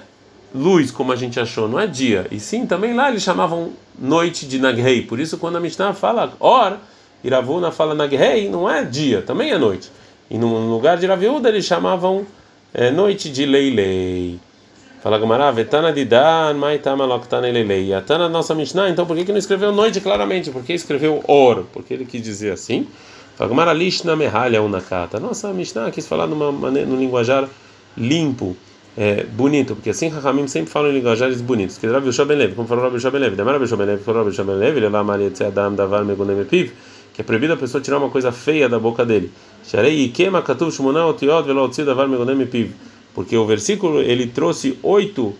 luz 0.54 0.92
como 0.92 1.12
a 1.12 1.16
gente 1.16 1.40
achou, 1.40 1.68
não 1.68 1.80
é 1.80 1.86
dia. 1.86 2.28
E 2.32 2.40
sim, 2.40 2.66
também 2.66 2.94
lá 2.94 3.10
eles 3.10 3.22
chamavam 3.22 3.74
noite 4.00 4.48
de 4.48 4.60
Nagrei. 4.60 5.02
Por 5.02 5.20
isso, 5.20 5.38
quando 5.38 5.58
a 5.58 5.60
Mishnah 5.60 5.94
fala 5.94 6.34
or, 6.40 6.78
Iravuna 7.24 7.72
fala 7.72 7.94
Nagrei, 7.94 8.50
não 8.50 8.70
é 8.70 8.84
dia, 8.84 9.22
também 9.22 9.52
é 9.52 9.58
noite. 9.58 9.92
E 10.30 10.38
no 10.38 10.70
lugar 10.70 10.98
de 10.98 11.06
Iraviúda 11.06 11.50
eles 11.50 11.66
chamavam 11.66 12.26
é, 12.74 12.90
noite 12.90 13.30
de 13.30 13.46
Leilei. 13.46 14.40
Fala 15.02 15.20
Gamara, 15.20 15.52
Vetana 15.52 15.94
de 15.94 16.04
Dan, 16.04 16.56
Loktana 17.08 17.48
Leilei. 17.48 17.94
A 17.94 18.02
Tana 18.02 18.28
nossa 18.28 18.56
Mishnah, 18.56 18.90
então 18.90 19.06
por 19.06 19.16
que, 19.16 19.26
que 19.26 19.32
não 19.32 19.38
escreveu 19.38 19.72
noite 19.72 20.02
claramente? 20.02 20.50
Por 20.50 20.64
que 20.64 20.74
escreveu 20.74 21.24
or? 21.28 21.66
Porque 21.72 21.94
ele 21.94 22.06
quis 22.06 22.24
dizer 22.24 22.52
assim. 22.52 22.88
Fala 23.36 23.50
Gamara, 23.50 23.74
Lishna 23.74 24.16
Mehalha 24.16 24.64
Unakata. 24.64 25.20
Nossa 25.20 25.54
Mishnah 25.54 25.92
quis 25.92 26.08
falar 26.08 26.26
numa 26.26 26.52
maneira, 26.52 26.90
num 26.90 26.98
linguajar 26.98 27.48
limpo 27.98 28.56
é, 28.98 29.24
bonito, 29.24 29.76
porque 29.76 29.90
assim 29.90 30.08
Rahamim 30.08 30.48
sempre 30.48 30.72
falam 30.72 30.90
em 30.90 30.94
linguajares 30.94 31.42
bonitos. 31.42 31.78
Que 31.78 31.88
Rabi 31.88 32.10
Levi, 32.36 32.56
como 32.56 32.68
falou 32.68 32.86
Rabi 32.86 33.18
Levi, 33.18 33.36
Demar 33.36 33.60
Rabi 33.60 33.86
Levi, 33.86 34.04
falou 34.04 34.24
Rabi 34.24 34.38
Ben 34.38 34.56
Levi, 34.56 34.80
Lelá 34.80 35.04
Maria 35.04 35.32
Adam 35.46 35.76
Davar 35.76 36.06
Megunem 36.06 36.40
Epiv, 36.40 36.72
que 37.14 37.22
é 37.22 37.24
proibido 37.24 37.54
a 37.54 37.58
pessoa 37.58 37.82
tirar 37.82 37.98
uma 37.98 38.10
coisa 38.10 38.32
feia 38.32 38.70
da 38.70 38.80
boca 38.80 39.06
dele. 39.06 39.32
Sharei 39.66 40.06
Ikema 40.06 40.42
Katuv 40.42 40.72
Shmona 40.72 41.06
Otiot 41.06 41.46
Velo 41.46 41.64
Otzi 41.64 41.84
Davar 41.84 42.08
Megunem 42.08 42.42
Epiv, 42.42 42.72
porque 43.14 43.36
o 43.36 43.46
versículo 43.46 44.02
ele 44.02 44.28
trouxe 44.28 44.80
oito 44.82 45.36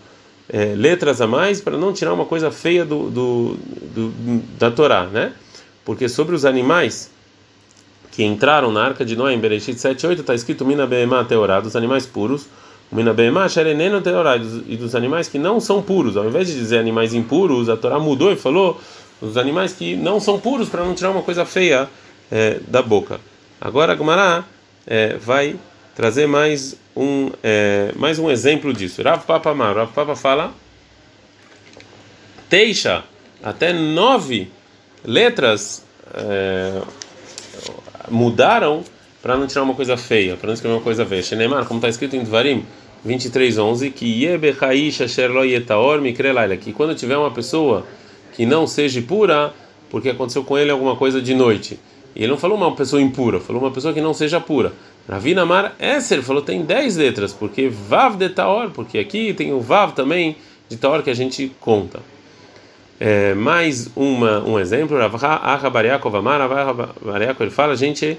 é, 0.48 0.74
letras 0.74 1.20
a 1.20 1.26
mais 1.26 1.60
para 1.60 1.78
não 1.78 1.92
tirar 1.92 2.12
uma 2.12 2.26
coisa 2.26 2.50
feia 2.50 2.84
do, 2.84 3.08
do, 3.10 3.56
do, 3.94 4.42
da 4.58 4.70
Torá, 4.70 5.06
né? 5.06 5.32
Porque 5.84 6.08
sobre 6.08 6.34
os 6.34 6.44
animais 6.44 7.10
que 8.16 8.24
entraram 8.24 8.72
na 8.72 8.82
arca 8.82 9.04
de 9.04 9.14
Noé 9.14 9.34
em 9.34 9.38
Bereshit 9.38 9.76
7:8 9.78 10.20
está 10.20 10.34
escrito 10.34 10.64
Mina 10.64 10.86
Beema 10.86 11.22
Teorá, 11.22 11.60
dos 11.60 11.76
animais 11.76 12.06
puros 12.06 12.46
e 14.66 14.76
dos 14.78 14.94
animais 14.94 15.28
que 15.28 15.38
não 15.38 15.60
são 15.60 15.82
puros. 15.82 16.16
Ao 16.16 16.24
invés 16.24 16.48
de 16.48 16.54
dizer 16.54 16.78
animais 16.78 17.12
impuros, 17.12 17.68
a 17.68 17.76
Torá 17.76 17.98
mudou 17.98 18.32
e 18.32 18.36
falou 18.36 18.80
os 19.20 19.36
animais 19.36 19.74
que 19.74 19.94
não 19.94 20.18
são 20.18 20.40
puros 20.40 20.70
para 20.70 20.82
não 20.82 20.94
tirar 20.94 21.10
uma 21.10 21.20
coisa 21.20 21.44
feia 21.44 21.90
é, 22.32 22.58
da 22.66 22.80
boca. 22.80 23.20
Agora 23.60 23.94
Gumará 23.94 24.44
é, 24.86 25.18
vai 25.18 25.56
trazer 25.94 26.26
mais 26.26 26.74
um 26.96 27.30
é, 27.42 27.92
mais 27.96 28.18
um 28.18 28.30
exemplo 28.30 28.72
disso. 28.72 29.02
Rav 29.02 29.26
Papa 29.26 29.52
Mar, 29.52 29.76
Rav 29.76 29.92
Papa 29.92 30.16
fala 30.16 30.54
teixa 32.48 33.04
até 33.42 33.74
nove 33.74 34.50
letras 35.04 35.84
mudaram 38.10 38.82
para 39.22 39.36
não 39.36 39.46
tirar 39.46 39.62
uma 39.62 39.74
coisa 39.74 39.96
feia, 39.96 40.36
para 40.36 40.46
não 40.46 40.54
escrever 40.54 40.76
uma 40.76 40.82
coisa 40.82 41.04
feia. 41.04 41.22
Shenemar, 41.22 41.64
como 41.66 41.78
está 41.78 41.88
escrito 41.88 42.16
em 42.16 42.22
Dvarim 42.22 42.64
23:11, 43.04 43.90
que 43.90 44.26
que 46.60 46.72
quando 46.72 46.94
tiver 46.94 47.16
uma 47.16 47.30
pessoa 47.30 47.86
que 48.34 48.44
não 48.46 48.66
seja 48.66 49.00
pura, 49.02 49.52
porque 49.90 50.10
aconteceu 50.10 50.44
com 50.44 50.58
ele 50.58 50.70
alguma 50.70 50.96
coisa 50.96 51.20
de 51.20 51.34
noite. 51.34 51.78
E 52.14 52.20
ele 52.20 52.28
não 52.28 52.38
falou 52.38 52.56
uma 52.56 52.74
pessoa 52.74 53.00
impura, 53.00 53.40
falou 53.40 53.62
uma 53.62 53.70
pessoa 53.70 53.92
que 53.92 54.00
não 54.00 54.14
seja 54.14 54.40
pura. 54.40 54.72
Ravina 55.08 55.46
Mar 55.46 55.74
Esser 55.78 56.22
falou 56.22 56.42
tem 56.42 56.62
10 56.62 56.96
letras, 56.96 57.32
porque 57.32 57.68
Vav 57.68 58.16
de 58.16 58.28
Taor, 58.28 58.70
porque 58.70 58.98
aqui 58.98 59.32
tem 59.34 59.52
o 59.52 59.60
Vav 59.60 59.92
também 59.92 60.36
de 60.68 60.76
Taor 60.76 61.02
que 61.02 61.10
a 61.10 61.14
gente 61.14 61.52
conta. 61.60 62.00
É, 62.98 63.34
mais 63.34 63.90
uma, 63.94 64.42
um 64.42 64.58
exemplo, 64.58 64.96
Rav 64.98 65.70
Bariakov 65.70 66.16
Amar, 66.16 66.40
ele 67.38 67.50
fala, 67.50 67.74
a 67.74 67.76
gente 67.76 68.18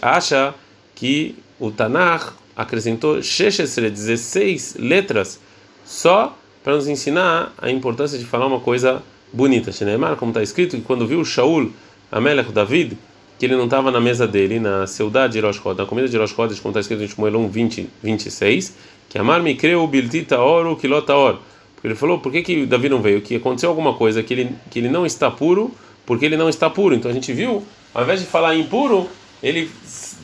acha 0.00 0.54
que 0.94 1.34
o 1.58 1.72
Tanakh 1.72 2.32
acrescentou 2.56 3.16
16 3.16 4.76
letras 4.78 5.40
só 5.84 6.36
para 6.62 6.74
nos 6.74 6.86
ensinar 6.86 7.52
a 7.58 7.70
importância 7.70 8.16
de 8.18 8.24
falar 8.24 8.46
uma 8.46 8.60
coisa 8.60 9.02
bonita. 9.32 9.72
Como 10.18 10.30
está 10.30 10.42
escrito, 10.42 10.76
que 10.76 10.82
quando 10.82 11.06
viu 11.06 11.24
Shaul, 11.24 11.72
Amelech 12.10 12.52
David, 12.52 12.96
que 13.38 13.44
ele 13.44 13.56
não 13.56 13.64
estava 13.64 13.90
na 13.90 14.00
mesa 14.00 14.26
dele, 14.26 14.60
na 14.60 14.86
saudade 14.86 15.34
de 15.34 15.40
Rosh 15.40 15.60
na 15.76 15.84
comida 15.84 16.08
de 16.08 16.16
Rosh 16.16 16.32
como 16.32 16.48
está 16.48 16.80
escrito 16.80 17.02
em 17.02 17.08
Shmuel 17.08 17.36
1, 17.36 17.48
20, 17.48 17.90
26, 18.02 18.76
que 19.08 19.18
Amar 19.18 19.42
me 19.42 19.54
creu 19.56 19.86
biltita 19.86 20.38
oro 20.38 20.76
kilota 20.76 21.14
or. 21.14 21.38
Ele 21.86 21.94
falou, 21.94 22.18
por 22.18 22.32
que, 22.32 22.42
que 22.42 22.66
Davi 22.66 22.88
não 22.88 23.00
veio? 23.00 23.20
Que 23.20 23.36
aconteceu 23.36 23.68
alguma 23.68 23.94
coisa, 23.94 24.22
que 24.22 24.34
ele, 24.34 24.50
que 24.70 24.78
ele 24.80 24.88
não 24.88 25.06
está 25.06 25.30
puro, 25.30 25.72
porque 26.04 26.24
ele 26.24 26.36
não 26.36 26.48
está 26.48 26.68
puro. 26.68 26.94
Então 26.94 27.10
a 27.10 27.14
gente 27.14 27.32
viu, 27.32 27.62
ao 27.94 28.02
invés 28.02 28.20
de 28.20 28.26
falar 28.26 28.56
impuro, 28.56 29.08
ele 29.42 29.70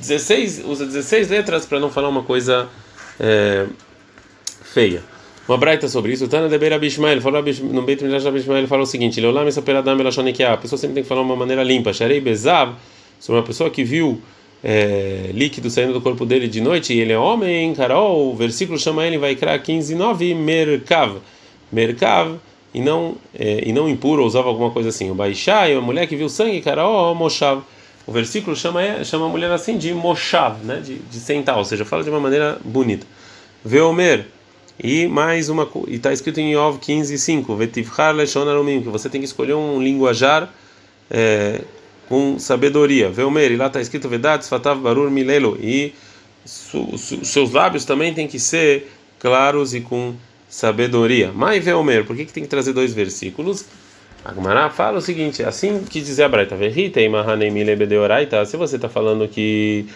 16, 0.01 0.65
usa 0.65 0.87
16 0.87 1.29
letras 1.29 1.65
para 1.65 1.79
não 1.79 1.89
falar 1.89 2.09
uma 2.09 2.25
coisa 2.25 2.69
é, 3.21 3.67
feia. 4.75 5.05
Uma 5.47 5.57
braita 5.57 5.89
sobre 5.89 6.13
isso, 6.13 6.27
Tana 6.29 6.49
de 6.49 6.59
Beira 6.59 6.79
Bishmael, 6.79 7.21
falou 7.21 7.43
no 7.43 7.83
Beit 7.83 8.03
Midrash 8.03 8.25
Bishmael, 8.25 8.67
falou 8.67 8.85
o 8.85 8.87
seguinte: 8.87 9.21
Leolam 9.21 9.47
essa 9.47 9.61
peradam 9.61 9.95
a 9.95 10.57
pessoa 10.57 10.79
sempre 10.79 10.95
tem 10.95 11.03
que 11.03 11.09
falar 11.09 11.23
uma 11.23 11.37
maneira 11.37 11.63
limpa. 11.63 11.93
Sharei 11.93 12.21
Bezav, 12.21 12.75
sobre 13.21 13.41
uma 13.41 13.47
pessoa 13.47 13.69
que 13.69 13.85
viu 13.85 14.21
é, 14.63 15.31
líquido 15.33 15.69
saindo 15.69 15.93
do 15.93 16.01
corpo 16.01 16.25
dele 16.25 16.47
de 16.47 16.61
noite 16.61 16.95
e 16.95 17.01
ele 17.01 17.13
é 17.13 17.19
homem, 17.19 17.75
Carol, 17.75 18.33
o 18.33 18.37
versículo 18.37 18.79
chama 18.79 19.05
ele, 19.07 19.19
vai 19.19 19.35
criar 19.35 19.59
15, 19.59 19.95
9, 19.95 20.35
Merkav. 20.35 21.19
Merkav, 21.73 22.37
e 22.75 22.81
não, 22.81 23.17
é, 23.35 23.63
e 23.67 23.73
não 23.73 23.89
impuro, 23.89 24.25
usava 24.25 24.49
alguma 24.49 24.71
coisa 24.71 24.89
assim. 24.91 25.11
O 25.11 25.15
Baixai, 25.15 25.75
a 25.75 25.81
mulher 25.81 26.07
que 26.07 26.17
viu 26.17 26.29
sangue, 26.29 26.61
Carol, 26.61 27.15
Moshav. 27.15 27.63
O 28.07 28.13
versículo 28.13 28.57
chama, 28.57 29.05
chama 29.05 29.27
a 29.27 29.29
mulher 29.29 29.51
assim 29.51 29.79
de 29.79 29.95
Moshav, 29.95 30.65
né, 30.65 30.81
de, 30.85 30.97
de 30.97 31.21
sentar, 31.21 31.57
ou 31.57 31.65
seja, 31.65 31.85
fala 31.85 32.03
de 32.03 32.11
uma 32.11 32.19
maneira 32.19 32.59
bonita. 32.65 33.07
Veomer, 33.65 34.27
e 34.83 35.07
mais 35.07 35.49
uma 35.49 35.69
e 35.87 35.95
está 35.95 36.13
escrito 36.13 36.41
em 36.41 36.53
Yov 36.53 36.79
15, 36.79 37.17
5, 37.17 37.55
Vetivchar 37.55 38.15
Leshon 38.15 38.49
Arumim, 38.49 38.83
que 38.83 38.89
você 38.89 39.09
tem 39.09 39.21
que 39.21 39.27
escolher 39.27 39.55
um 39.55 39.81
linguajar 39.81 40.53
é, 41.09 41.61
com 42.09 42.39
sabedoria. 42.39 43.09
Veomer, 43.09 43.53
e 43.53 43.57
lá 43.57 43.69
está 43.69 43.81
escrito 43.81 44.09
Vedat 44.09 44.45
Fatav 44.45 44.81
Barur 44.81 45.09
Milelo, 45.09 45.57
e 45.61 45.95
su, 46.45 46.99
su, 46.99 47.25
seus 47.25 47.53
lábios 47.53 47.85
também 47.85 48.13
têm 48.13 48.27
que 48.27 48.41
ser 48.41 48.91
claros 49.21 49.75
e 49.75 49.81
com 49.81 50.15
sabedoria. 50.53 51.33
Mas 51.35 51.65
Veomer, 51.65 52.05
por 52.05 52.15
que, 52.15 52.27
que 52.27 52.33
tem 52.33 52.43
que 52.43 52.49
trazer 52.49 52.75
dois 52.75 52.93
versículos? 52.93 53.65
Agmará 54.23 54.69
fala 54.69 54.99
o 54.99 55.01
seguinte, 55.01 55.43
assim 55.43 55.83
que 55.83 55.99
dizer 55.99 56.25
a 56.25 56.29
Braita, 56.29 56.55
se 58.45 58.59
você 58.59 58.77
está 58.77 58.87
falando 58.87 59.27
que 59.27 59.87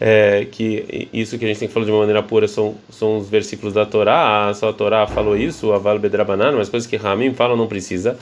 é, 0.00 0.46
que 0.50 1.08
isso 1.12 1.36
que 1.36 1.44
a 1.44 1.48
gente 1.48 1.58
tem 1.58 1.66
que 1.66 1.74
falar 1.74 1.84
de 1.84 1.90
uma 1.90 1.98
maneira 1.98 2.22
pura 2.22 2.46
são, 2.46 2.76
são 2.90 3.18
os 3.18 3.28
versículos 3.28 3.74
da 3.74 3.84
Torá, 3.84 4.52
só 4.54 4.68
a 4.68 4.72
Torá 4.72 5.04
falou 5.08 5.36
isso, 5.36 5.72
a 5.72 5.78
Val 5.78 5.98
Bedrabanan, 5.98 6.52
mas 6.52 6.68
coisas 6.68 6.88
que 6.88 6.96
Ramim 6.96 7.34
falam 7.34 7.56
não 7.56 7.66
precisa. 7.66 8.16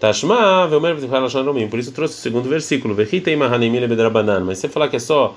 Tashma, 0.00 0.68
por 1.70 1.78
isso 1.78 1.92
trouxe 1.92 2.14
o 2.14 2.20
segundo 2.20 2.48
versículo, 2.48 2.94
mas 4.44 4.58
você 4.58 4.68
falar 4.68 4.88
que 4.88 4.96
é 4.96 4.98
só 4.98 5.36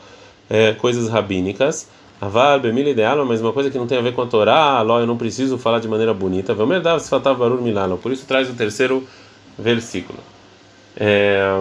é, 0.49 0.73
coisas 0.73 1.07
rabínicas, 1.07 1.87
Aval, 2.21 2.59
Bemila 2.59 2.89
ideal, 2.89 3.25
mas 3.25 3.41
uma 3.41 3.53
coisa 3.53 3.69
que 3.69 3.77
não 3.77 3.87
tem 3.87 3.97
a 3.97 4.01
ver 4.01 4.13
com 4.13 4.21
a 4.21 4.27
Torá, 4.27 4.81
Ló, 4.81 4.99
eu 4.99 5.07
não 5.07 5.17
preciso 5.17 5.57
falar 5.57 5.79
de 5.79 5.87
maneira 5.87 6.13
bonita. 6.13 6.53
Por 6.53 8.11
isso 8.11 8.25
traz 8.27 8.49
o 8.49 8.53
terceiro 8.53 9.07
versículo. 9.57 10.19
É, 10.97 11.59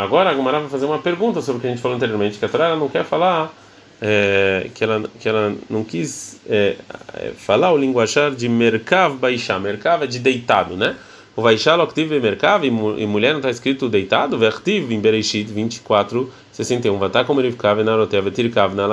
Agora 0.00 0.30
a 0.30 0.32
Gumara 0.32 0.60
vai 0.60 0.70
fazer 0.70 0.86
uma 0.86 0.98
pergunta 0.98 1.42
sobre 1.42 1.58
o 1.58 1.60
que 1.60 1.66
a 1.66 1.70
gente 1.70 1.82
falou 1.82 1.94
anteriormente, 1.94 2.38
que 2.38 2.44
a 2.46 2.48
Torá 2.48 2.74
não 2.74 2.88
quer 2.88 3.04
falar, 3.04 3.52
é, 4.00 4.70
que, 4.74 4.82
ela, 4.82 5.02
que 5.20 5.28
ela 5.28 5.54
não 5.68 5.84
quis 5.84 6.40
é, 6.48 6.76
é 7.12 7.32
falar 7.36 7.70
o 7.70 7.76
linguajar 7.76 8.30
de 8.30 8.48
Merkav 8.48 9.18
Baixá. 9.18 9.58
Merkav 9.58 10.04
é 10.04 10.06
de 10.06 10.18
deitado, 10.18 10.74
né? 10.74 10.96
O 11.36 11.42
Baixá 11.42 11.74
Loktiv 11.74 12.10
Merkav, 12.12 12.64
e 12.64 12.70
mulher 12.70 13.32
não 13.32 13.40
está 13.40 13.50
escrito 13.50 13.90
deitado, 13.90 14.38
Vertiv 14.38 14.90
em 14.90 14.98
Bereshit 14.98 15.44
24, 15.52 16.32
61. 16.64 16.98
Vatá 16.98 17.24
como 17.24 17.40
Rivkav 17.40 17.82
na 17.82 17.96
Rotev 17.96 18.30
Tirkav 18.30 18.74
na. 18.74 18.86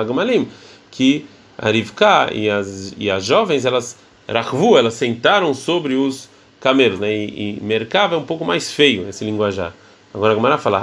Que 0.89 1.25
a 1.57 1.69
Rivka 1.69 2.29
e 2.33 2.49
as, 2.49 2.93
e 2.97 3.09
as 3.09 3.25
jovens, 3.25 3.65
elas, 3.65 3.97
Rachvu, 4.27 4.77
elas 4.77 4.93
sentaram 4.93 5.53
sobre 5.53 5.95
os 5.95 6.29
camelos, 6.59 6.99
né? 6.99 7.13
E, 7.13 7.59
e 7.59 7.89
é 7.93 8.17
um 8.17 8.23
pouco 8.23 8.45
mais 8.45 8.71
feio 8.71 9.09
esse 9.09 9.25
linguajar. 9.25 9.73
Agora 10.13 10.33
a 10.33 10.35
Gemara 10.35 10.57
fala. 10.57 10.79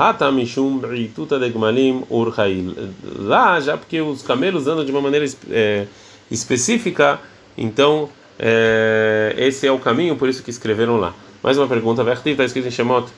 Lá, 3.16 3.60
já 3.60 3.76
porque 3.76 4.00
os 4.00 4.22
camelos 4.22 4.66
andam 4.66 4.84
de 4.84 4.90
uma 4.90 5.00
maneira 5.00 5.26
é, 5.50 5.86
específica, 6.30 7.20
então 7.56 8.08
é, 8.38 9.34
esse 9.38 9.66
é 9.66 9.72
o 9.72 9.78
caminho, 9.78 10.16
por 10.16 10.28
isso 10.28 10.42
que 10.42 10.50
escreveram 10.50 10.96
lá. 10.98 11.14
Mais 11.42 11.58
uma 11.58 11.66
pergunta, 11.66 12.02
Vertiv, 12.04 12.32
está 12.32 12.44
escrito 12.44 12.68
em 12.68 12.70
Shemot 12.70 13.08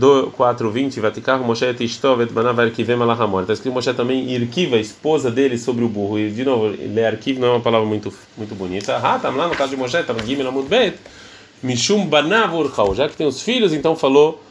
4.20, 0.00 1.00
Vatikar 1.00 1.40
Moshe 1.40 1.72
Tishtov 1.74 2.20
et 2.20 2.32
banav 2.32 2.60
Arkivem 2.60 3.00
alahamor. 3.00 3.42
Está 3.42 3.52
escrito 3.52 3.74
Moshe 3.74 3.94
também 3.94 4.28
Irkiva, 4.30 4.76
esposa 4.76 5.30
dele, 5.30 5.56
sobre 5.56 5.84
o 5.84 5.88
burro. 5.88 6.18
E 6.18 6.30
de 6.30 6.44
novo, 6.44 6.74
Arkiv 7.06 7.38
não 7.38 7.48
é 7.48 7.50
uma 7.52 7.60
palavra 7.60 7.86
muito, 7.86 8.12
muito 8.36 8.54
bonita. 8.54 8.96
Hatam, 8.96 9.36
lá 9.36 9.46
no 9.46 9.54
caso 9.54 9.70
de 9.70 9.76
Moshe, 9.76 9.96
estava 9.96 10.24
Gimel 10.24 10.48
Amud 10.48 10.68
Bet, 10.68 10.98
Mishum 11.62 12.06
banav 12.06 12.54
urchau. 12.54 12.94
Já 12.94 13.08
que 13.08 13.16
tem 13.16 13.26
os 13.26 13.40
filhos, 13.40 13.72
então 13.72 13.94
falou 13.94 14.42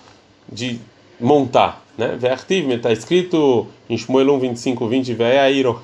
de 0.50 0.79
montar, 1.19 1.83
né? 1.97 2.17
Ve'achtiv, 2.19 2.69
está 2.71 2.91
escrito 2.91 3.67
em 3.89 3.97
Shmuel 3.97 4.33
1, 4.35 4.39
25, 4.39 4.88
20, 4.88 5.13
Ve'ayiro 5.13 5.81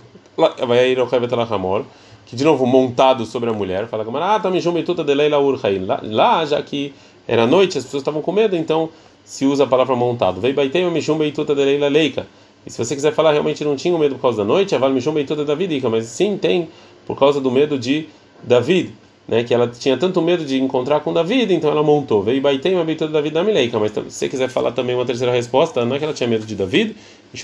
Hamor, 1.52 1.84
que 2.26 2.36
de 2.36 2.44
novo 2.44 2.66
montado 2.66 3.26
sobre 3.26 3.50
a 3.50 3.54
mulher, 3.54 3.88
fala 3.88 4.06
ah, 4.24 4.40
tá 4.40 4.50
tuta 4.86 5.04
de 5.04 5.14
leila 5.14 5.38
urhain. 5.40 5.86
Lá, 6.04 6.46
já 6.46 6.62
que 6.62 6.94
era 7.28 7.46
noite, 7.46 7.78
as 7.78 7.84
pessoas 7.84 8.02
estavam 8.02 8.22
com 8.22 8.32
medo, 8.32 8.56
então 8.56 8.90
se 9.30 9.46
usa 9.46 9.66
a 9.66 9.68
palavra 9.68 9.96
montado. 9.96 10.42
Veio 10.42 10.56
baitei 10.56 10.84
mishum 10.90 11.16
beituta 11.16 11.54
de 11.54 11.64
leila 11.64 11.88
leika. 11.88 12.26
E 12.66 12.72
se 12.72 12.78
você 12.84 12.96
quiser 12.96 13.14
falar 13.14 13.32
realmente 13.32 13.64
não 13.64 13.76
tinha 13.76 13.96
medo 13.98 14.16
por 14.16 14.22
causa 14.24 14.40
da 14.40 14.44
noite, 14.44 14.74
aval 14.74 14.90
mishum 14.90 15.14
beituta 15.14 15.46
davidica, 15.46 15.88
mas 15.88 16.06
sim 16.06 16.36
tem 16.36 16.68
por 17.06 17.16
causa 17.16 17.40
do 17.40 17.52
medo 17.52 17.78
de 17.78 18.08
David 18.42 18.92
né, 19.30 19.44
que 19.44 19.54
ela 19.54 19.68
tinha 19.68 19.96
tanto 19.96 20.20
medo 20.24 20.44
de 20.44 20.60
encontrar 20.60 21.02
com 21.02 21.14
Davi, 21.14 21.46
então 21.54 21.70
ela 21.70 21.84
montou. 21.84 22.24
Veio 22.24 22.42
Baitem, 22.42 22.74
uma 22.74 22.84
beituda 22.84 23.12
Davi 23.12 23.30
da 23.30 23.44
Mileika. 23.44 23.78
Mas 23.78 23.92
se 23.92 24.02
você 24.02 24.28
quiser 24.28 24.50
falar 24.50 24.72
também 24.72 24.96
uma 24.96 25.06
terceira 25.06 25.32
resposta, 25.32 25.86
não 25.86 25.96
é 25.96 26.00
que 26.00 26.04
ela 26.04 26.16
tinha 26.16 26.28
medo 26.28 26.48
de 26.48 26.56
Davi, 26.56 26.96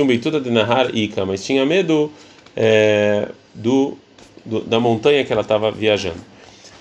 beituda 0.07 0.41
de 0.41 0.49
Nahar 0.49 0.89
Ika, 0.95 1.27
mas 1.27 1.45
tinha 1.45 1.63
medo 1.63 2.11
é, 2.55 3.29
do, 3.53 3.95
do, 4.43 4.61
da 4.61 4.79
montanha 4.79 5.23
que 5.23 5.31
ela 5.31 5.43
estava 5.43 5.69
viajando. 5.69 6.17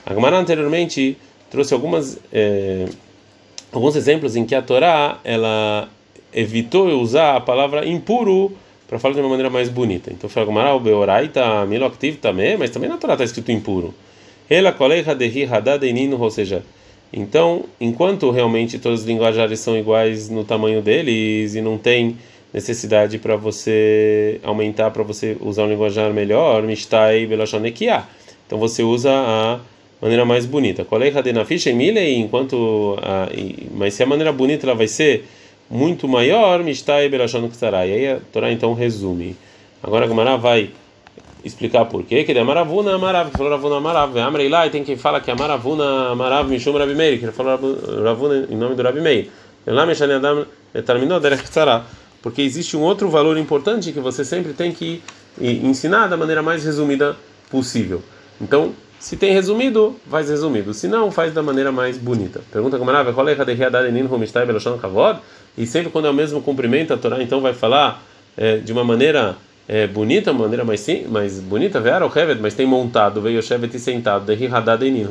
A 0.07 0.15
Gemara 0.15 0.39
anteriormente 0.39 1.19
trouxe 1.51 1.75
algumas, 1.75 2.19
é, 2.33 2.87
alguns 3.75 3.97
exemplos 3.97 4.37
em 4.37 4.45
que 4.45 4.55
a 4.55 4.63
Torá 4.63 5.19
ela 5.25 5.89
evitou 6.33 6.89
usar 7.01 7.37
a 7.37 7.41
palavra 7.41 7.87
impuro 7.87 8.53
para 8.89 8.99
falar 8.99 9.15
de 9.15 9.21
uma 9.21 9.29
maneira 9.29 9.51
mais 9.51 9.69
bonita. 9.69 10.13
Então, 10.13 10.31
foi 10.31 10.43
a 10.43 10.47
Gemara, 10.47 10.75
o 10.75 10.81
Beoraita, 10.81 11.67
Miloktiv 11.67 12.17
também, 12.17 12.57
mas 12.57 12.71
também 12.71 12.89
na 12.89 12.97
Torá 12.97 13.15
está 13.15 13.25
escrito 13.25 13.51
impuro. 13.51 13.95
Ela 14.49 14.73
coleja 14.73 15.15
de 15.15 15.45
hadadeinino, 15.45 16.21
ou 16.21 16.31
seja, 16.31 16.63
então, 17.13 17.65
enquanto 17.81 18.31
realmente 18.31 18.79
todos 18.79 19.01
os 19.01 19.07
linguajares 19.07 19.61
são 19.61 19.77
iguais 19.79 20.29
no 20.29 20.45
tamanho 20.45 20.83
deles 20.83 21.55
e 21.55 21.61
não 21.61 21.79
tem 21.79 22.17
necessidade 22.53 23.19
para 23.19 23.35
você 23.35 24.41
aumentar, 24.45 24.91
para 24.91 25.03
você 25.03 25.37
usar 25.41 25.65
um 25.65 25.69
linguajar 25.69 26.13
melhor, 26.13 26.63
mistai 26.63 27.27
beloshonekia. 27.27 28.05
Então 28.47 28.59
você 28.59 28.83
usa 28.83 29.11
a 29.13 29.61
maneira 30.01 30.25
mais 30.25 30.47
bonita. 30.47 30.87
Nafish 31.35 31.67
emile, 31.67 32.15
enquanto 32.15 32.99
a, 33.03 33.29
mas 33.75 33.95
se 33.95 34.03
a 34.03 34.07
maneira 34.07 34.33
bonita 34.33 34.67
ela 34.67 34.75
vai 34.75 34.89
ser 34.89 35.25
muito 35.71 36.07
maior, 36.07 36.63
mistai 36.63 37.09
beloshon 37.09 37.49
E 37.63 37.77
aí 37.77 38.09
a 38.09 38.19
Torá 38.33 38.53
então 38.53 38.75
resume. 38.75 39.37
Agora 39.83 40.05
a 40.05 40.09
Gamara 40.09 40.37
vai 40.37 40.71
explicar 41.45 41.85
por 41.85 42.05
quê, 42.05 42.25
que 42.25 42.33
é 42.33 42.43
Maravuna 42.43 42.95
Amarav, 42.95 43.31
que 43.31 43.37
falou 43.37 43.53
Ravuna 43.53 43.77
Amarav, 43.77 44.19
Amrei 44.19 44.49
lá, 44.49 44.67
e 44.67 44.71
tem 44.71 44.83
quem 44.83 44.97
fala 44.97 45.21
que 45.21 45.31
é 45.31 45.35
Maravuna 45.35 46.15
Mishum 46.45 46.73
Rabi 46.73 46.95
Meir, 46.95 47.19
que 47.19 47.25
ele 47.27 47.33
falou 47.33 47.77
Ravuna 48.03 48.47
em 48.51 48.57
nome 48.57 48.75
do 48.75 48.83
Rabi 48.83 49.01
Meir. 49.01 49.29
Lá 49.67 49.85
Meshani 49.85 50.15
Adam 50.15 50.47
terminou 50.85 51.21
Derech 51.21 51.45
Tzara. 51.51 51.85
porque 52.25 52.41
existe 52.41 52.75
um 52.75 52.81
outro 52.81 53.11
valor 53.11 53.37
importante 53.37 53.93
que 53.93 54.01
você 54.01 54.25
sempre 54.25 54.55
tem 54.55 54.73
que 54.73 55.03
ensinar 55.39 56.07
da 56.07 56.17
maneira 56.17 56.43
mais 56.43 56.65
resumida 56.65 57.15
possível. 57.51 58.03
Então, 58.41 58.73
se 59.05 59.19
tem 59.19 59.35
resumido, 59.35 59.95
faz 60.11 60.31
resumido. 60.31 60.73
Se 60.73 60.89
não, 60.89 61.11
faz 61.11 61.35
da 61.35 61.43
maneira 61.43 61.71
mais 61.71 61.99
bonita. 61.99 62.41
Pergunta 62.51 62.79
como 62.79 62.91
é 62.91 62.95
E 65.59 65.67
sempre 65.67 65.91
quando 65.91 66.07
é 66.07 66.11
o 66.11 66.15
mesmo 66.15 66.41
cumprimento, 66.41 66.95
a 66.95 66.97
Torá 66.97 67.23
então 67.23 67.43
vai 67.43 67.53
falar 67.53 68.03
é, 68.35 68.57
de 68.57 68.73
uma 68.73 68.83
maneira 68.83 69.37
é, 69.69 69.87
bonita, 69.87 70.31
uma 70.31 70.45
maneira 70.45 70.65
mais 70.65 70.81
sim, 70.81 71.05
mais 71.07 71.39
bonita, 71.39 71.83
mas 72.41 72.55
tem 72.55 72.65
montado, 72.65 73.21
veio 73.21 73.43
Shevet 73.43 73.77
e 73.77 73.79
sentado, 73.79 74.25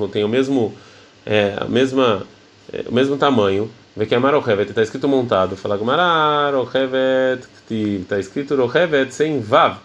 tem 0.08 0.24
o 0.24 0.28
mesmo 0.28 0.74
é, 1.24 1.54
a 1.56 1.66
mesma 1.66 2.26
é, 2.74 2.86
o 2.90 2.92
mesmo 2.92 3.16
tamanho, 3.16 3.70
vê 3.96 4.08
que 4.08 4.16
Amar 4.16 4.34
Rohevet 4.34 4.72
está 4.72 4.82
escrito 4.82 5.08
montado, 5.08 5.56
fala 5.56 5.78
Gumar 5.78 6.52
Rohevet, 6.52 7.46
está 8.02 8.18
escrito 8.18 8.56
Rohevet 8.56 9.14
sem 9.14 9.40
Vav, 9.40 9.78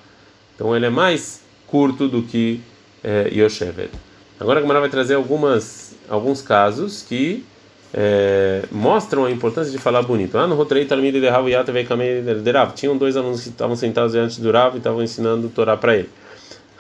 então 0.55 0.75
ele 0.75 0.87
é 0.87 0.91
mais 0.91 1.43
curto 1.67 2.09
do 2.09 2.23
que 2.23 2.63
é, 3.03 3.29
Yoshevet. 3.33 3.91
Agora 4.41 4.61
a 4.61 4.63
Gemara 4.63 4.81
vai 4.81 4.89
trazer 4.89 5.15
algumas, 5.15 5.95
alguns 6.09 6.41
casos 6.41 7.03
que 7.03 7.45
é, 7.93 8.63
mostram 8.71 9.25
a 9.25 9.31
importância 9.31 9.73
de 9.73 9.79
falar 9.79 10.03
bonito. 10.03 10.39
Ah, 10.39 10.47
no 10.47 10.55
Rotrei 10.55 10.85
Talmid 10.85 11.19
de 11.19 11.29
Rav 11.29 11.49
Yata 11.49 11.73
de 11.73 12.51
Rav. 12.53 12.73
Tinham 12.75 12.97
dois 12.97 13.17
alunos 13.17 13.43
que 13.43 13.49
estavam 13.49 13.75
sentados 13.75 14.13
diante 14.13 14.41
do 14.41 14.53
Rav 14.53 14.75
e 14.75 14.79
estavam 14.79 15.03
ensinando 15.03 15.49
Torá 15.49 15.77
para 15.77 15.97
ele. 15.97 16.09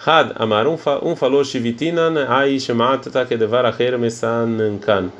Had 0.06 0.32
Amar, 0.36 0.66
um, 0.68 1.16
falou 1.16 1.44
Shivitinan 1.44 2.26
Ai 2.28 2.60
Shematata 2.60 3.24
Kedevar 3.26 3.66
Acher 3.66 3.98
Mesankan. 3.98 5.10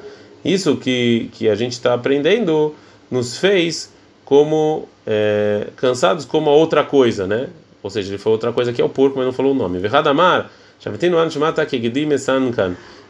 Isso 0.44 0.76
que, 0.76 1.28
que 1.32 1.48
a 1.48 1.54
gente 1.56 1.72
está 1.72 1.94
aprendendo 1.94 2.74
nos 3.10 3.36
fez 3.38 3.92
como 4.24 4.88
é, 5.06 5.68
cansados 5.76 6.24
como 6.24 6.48
a 6.50 6.52
outra 6.52 6.84
coisa, 6.84 7.26
né? 7.26 7.48
Ou 7.82 7.90
seja, 7.90 8.10
ele 8.10 8.18
falou 8.18 8.34
outra 8.34 8.52
coisa 8.52 8.72
que 8.72 8.80
é 8.80 8.84
o 8.84 8.88
porco, 8.88 9.16
mas 9.16 9.26
não 9.26 9.32
falou 9.32 9.52
o 9.52 9.54
nome. 9.54 9.78
Verradamar 9.78 10.50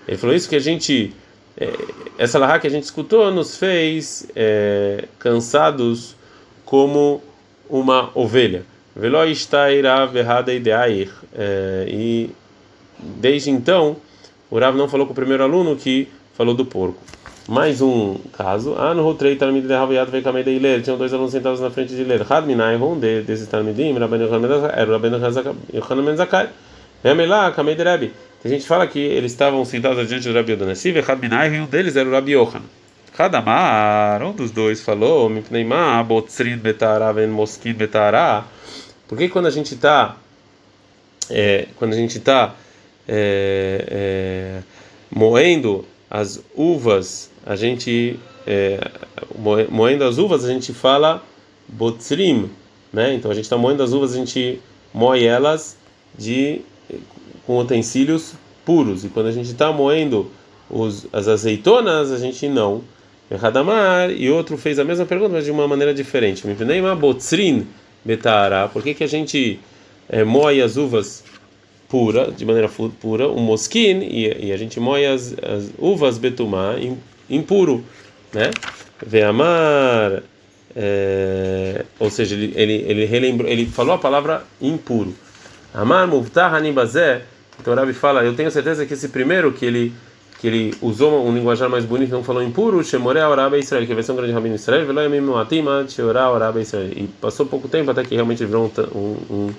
ele 0.09 0.17
falou 0.17 0.35
isso 0.35 0.49
que 0.49 0.57
a 0.57 0.61
gente, 0.61 1.13
é, 1.57 1.71
essa 2.17 2.39
lahá 2.39 2.59
que 2.59 2.67
a 2.67 2.71
gente 2.71 2.85
escutou 2.85 3.31
nos 3.31 3.59
fez 3.59 4.27
é, 4.35 5.05
cansados 5.19 6.17
como 6.65 7.23
uma 7.69 8.11
ovelha. 8.15 8.65
É, 11.37 11.87
e 11.89 12.31
desde 12.99 13.51
então, 13.51 13.97
o 14.51 14.59
Rav 14.59 14.77
não 14.77 14.89
falou 14.89 15.07
com 15.07 15.13
o 15.13 15.15
primeiro 15.15 15.43
aluno 15.43 15.77
que 15.77 16.09
falou 16.35 16.55
do 16.55 16.65
porco. 16.65 16.99
Mais 17.47 17.81
um 17.81 18.17
caso. 18.33 18.75
Ah, 18.77 18.93
no 18.95 19.03
Rotrei 19.03 19.37
Talmid 19.37 19.67
de 19.67 19.73
Raviat 19.73 20.11
veio 20.11 20.23
Kamei 20.23 20.43
de 20.43 20.59
ler. 20.59 20.83
Tinham 20.83 20.99
dois 20.99 21.13
alunos 21.15 21.33
sentados 21.33 21.61
na 21.61 21.71
frente 21.71 21.95
de 21.95 22.05
ler. 22.05 22.27
Hadminai, 22.31 22.77
um 22.77 22.99
desses 22.99 23.47
Talmidim, 23.47 23.95
Rabbeinu 23.95 24.27
Yohanan 25.73 26.03
Menzakai. 26.03 26.49
Vemelá, 27.03 27.53
Kamei 27.53 27.75
de 27.75 27.85
Rebbe. 27.85 28.13
A 28.45 28.49
gente 28.49 28.67
fala 28.67 28.87
que 28.87 28.99
eles 28.99 29.33
estavam 29.33 29.65
sentados 29.65 30.09
diante 30.09 30.29
do 30.29 30.35
Rabi 30.35 30.53
Yodanesiv, 30.53 30.97
e 30.97 31.01
Hadminai, 31.01 31.55
e 31.55 31.61
um 31.61 31.67
deles 31.67 31.97
era 31.97 32.09
o 32.09 32.13
Rabi 32.13 32.33
Yohanan. 32.33 32.67
Hadamar, 33.19 34.23
um 34.23 34.33
dos 34.33 34.53
dois 34.53 34.81
falou, 34.81 35.29
Mipneimah, 35.29 36.05
Botzrin 36.05 36.57
Betará, 36.57 37.11
Ven 37.11 37.27
Moskin 37.27 37.73
Betará. 37.73 38.47
Porque 39.09 39.29
quando 39.29 39.47
a 39.47 39.51
gente 39.51 39.75
está. 39.75 40.17
É, 41.29 41.67
quando 41.77 41.95
a 41.95 41.97
gente 41.97 42.19
está 42.19 42.55
é, 43.09 43.85
é, 43.91 44.63
moendo 45.11 45.85
as 46.09 46.41
uvas, 46.55 47.31
a 47.45 47.57
gente. 47.57 48.21
É, 48.47 48.79
moendo 49.69 50.05
as 50.05 50.17
uvas, 50.17 50.45
a 50.45 50.49
gente 50.49 50.73
fala 50.73 51.25
botzrim, 51.67 52.49
né? 52.93 53.15
Então 53.15 53.31
a 53.33 53.35
gente 53.35 53.45
está 53.45 53.57
moendo 53.57 53.83
as 53.83 53.93
uvas, 53.93 54.13
a 54.13 54.17
gente 54.17 54.61
moe 54.95 55.25
elas 55.25 55.77
de 56.17 56.63
com 57.47 57.59
utensílios 57.59 58.35
puros. 58.65 59.05
E 59.05 59.09
quando 59.09 59.27
a 59.27 59.33
gente 59.33 59.51
está 59.51 59.73
moendo 59.73 60.31
os, 60.71 61.07
as 61.13 61.29
azeitonas, 61.29 62.13
a 62.13 62.19
gente 62.19 62.49
não. 62.49 62.83
Radamar 63.31 64.11
e 64.11 64.31
outro 64.31 64.57
fez 64.57 64.79
a 64.79 64.85
mesma 64.85 65.05
pergunta, 65.05 65.35
mas 65.35 65.45
de 65.45 65.51
uma 65.51 65.69
maneira 65.69 65.93
diferente. 65.93 66.45
Botzrin 66.99 67.67
betara. 68.05 68.69
Por 68.69 68.83
que, 68.83 68.95
que 68.95 69.05
a 69.05 69.09
gente 69.09 69.61
é, 70.09 70.25
moe 70.25 70.63
as 70.63 70.77
uvas 70.77 71.25
pura, 71.89 72.31
de 72.31 72.45
maneira 72.45 72.69
pura, 73.01 73.29
um 73.29 73.41
mosquin 73.41 74.01
e, 74.01 74.47
e, 74.47 74.53
a 74.53 74.57
gente 74.57 74.79
moe 74.79 75.05
as, 75.05 75.35
as 75.43 75.71
uvas 75.79 76.19
betumá 76.19 76.75
impuro, 77.29 77.85
né? 78.33 78.51
Veamar, 79.05 80.23
é, 80.77 81.85
ou 81.99 82.11
seja, 82.11 82.35
ele, 82.35 82.53
ele, 82.55 82.85
ele 82.87 83.05
relembrou, 83.05 83.51
ele 83.51 83.67
falou 83.67 83.95
a 83.95 83.99
palavra 83.99 84.45
impuro. 84.61 85.15
Amar 85.75 86.07
muvtah 86.07 86.55
hanibazé. 86.55 87.23
Então 87.61 87.73
o 87.73 87.77
Rabi 87.77 87.93
fala, 87.93 88.25
eu 88.25 88.35
tenho 88.35 88.51
certeza 88.51 88.87
que 88.87 88.95
esse 88.95 89.09
primeiro 89.09 89.53
que 89.53 89.67
ele 89.67 89.93
que 90.41 90.47
ele 90.47 90.75
usou 90.81 91.27
um 91.27 91.35
linguajar 91.35 91.69
mais 91.69 91.85
bonito, 91.85 92.13
não 92.13 92.23
falou 92.23 92.43
impuro, 92.43 92.83
Shemore 92.85 93.19
Arabe 93.19 93.59
Israel, 93.59 93.85
que 93.87 93.93
vai 93.93 94.05
ser 94.05 94.13
um 94.13 94.17
grande 94.17 94.33
rabino 94.33 94.55
Israel, 94.55 94.85
Israel. 96.61 96.93
E 96.95 97.09
passou 97.21 97.45
pouco 97.45 97.69
tempo 97.69 97.91
até 97.91 98.05
que 98.05 98.15
realmente 98.15 98.45
virou 98.45 98.71
um, 98.95 99.17
um, 99.29 99.51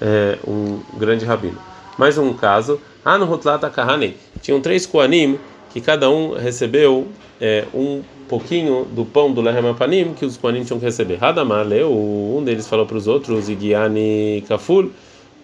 é, 0.00 0.38
um 0.46 0.80
grande 0.96 1.26
rabino. 1.26 1.58
Mais 1.98 2.16
um 2.16 2.32
caso, 2.32 2.80
Anu 3.04 3.26
Kahane. 3.74 4.16
Tinham 4.40 4.60
três 4.60 4.86
Koanim 4.86 5.38
que 5.70 5.82
cada 5.82 6.08
um 6.08 6.32
recebeu 6.32 7.06
é, 7.38 7.66
um 7.74 8.02
pouquinho 8.26 8.86
do 8.86 9.04
pão 9.04 9.30
do 9.30 9.42
Lehem 9.42 9.74
Panim 9.74 10.14
que 10.14 10.24
os 10.24 10.38
Koanim 10.38 10.64
tinham 10.64 10.78
que 10.78 10.86
receber. 10.86 11.22
Hadamar 11.22 11.66
leu, 11.66 11.92
um 11.92 12.42
deles 12.42 12.66
falou 12.66 12.86
para 12.86 12.96
os 12.96 13.06
outros, 13.06 13.50
Igiani 13.50 14.42
Kaful 14.48 14.90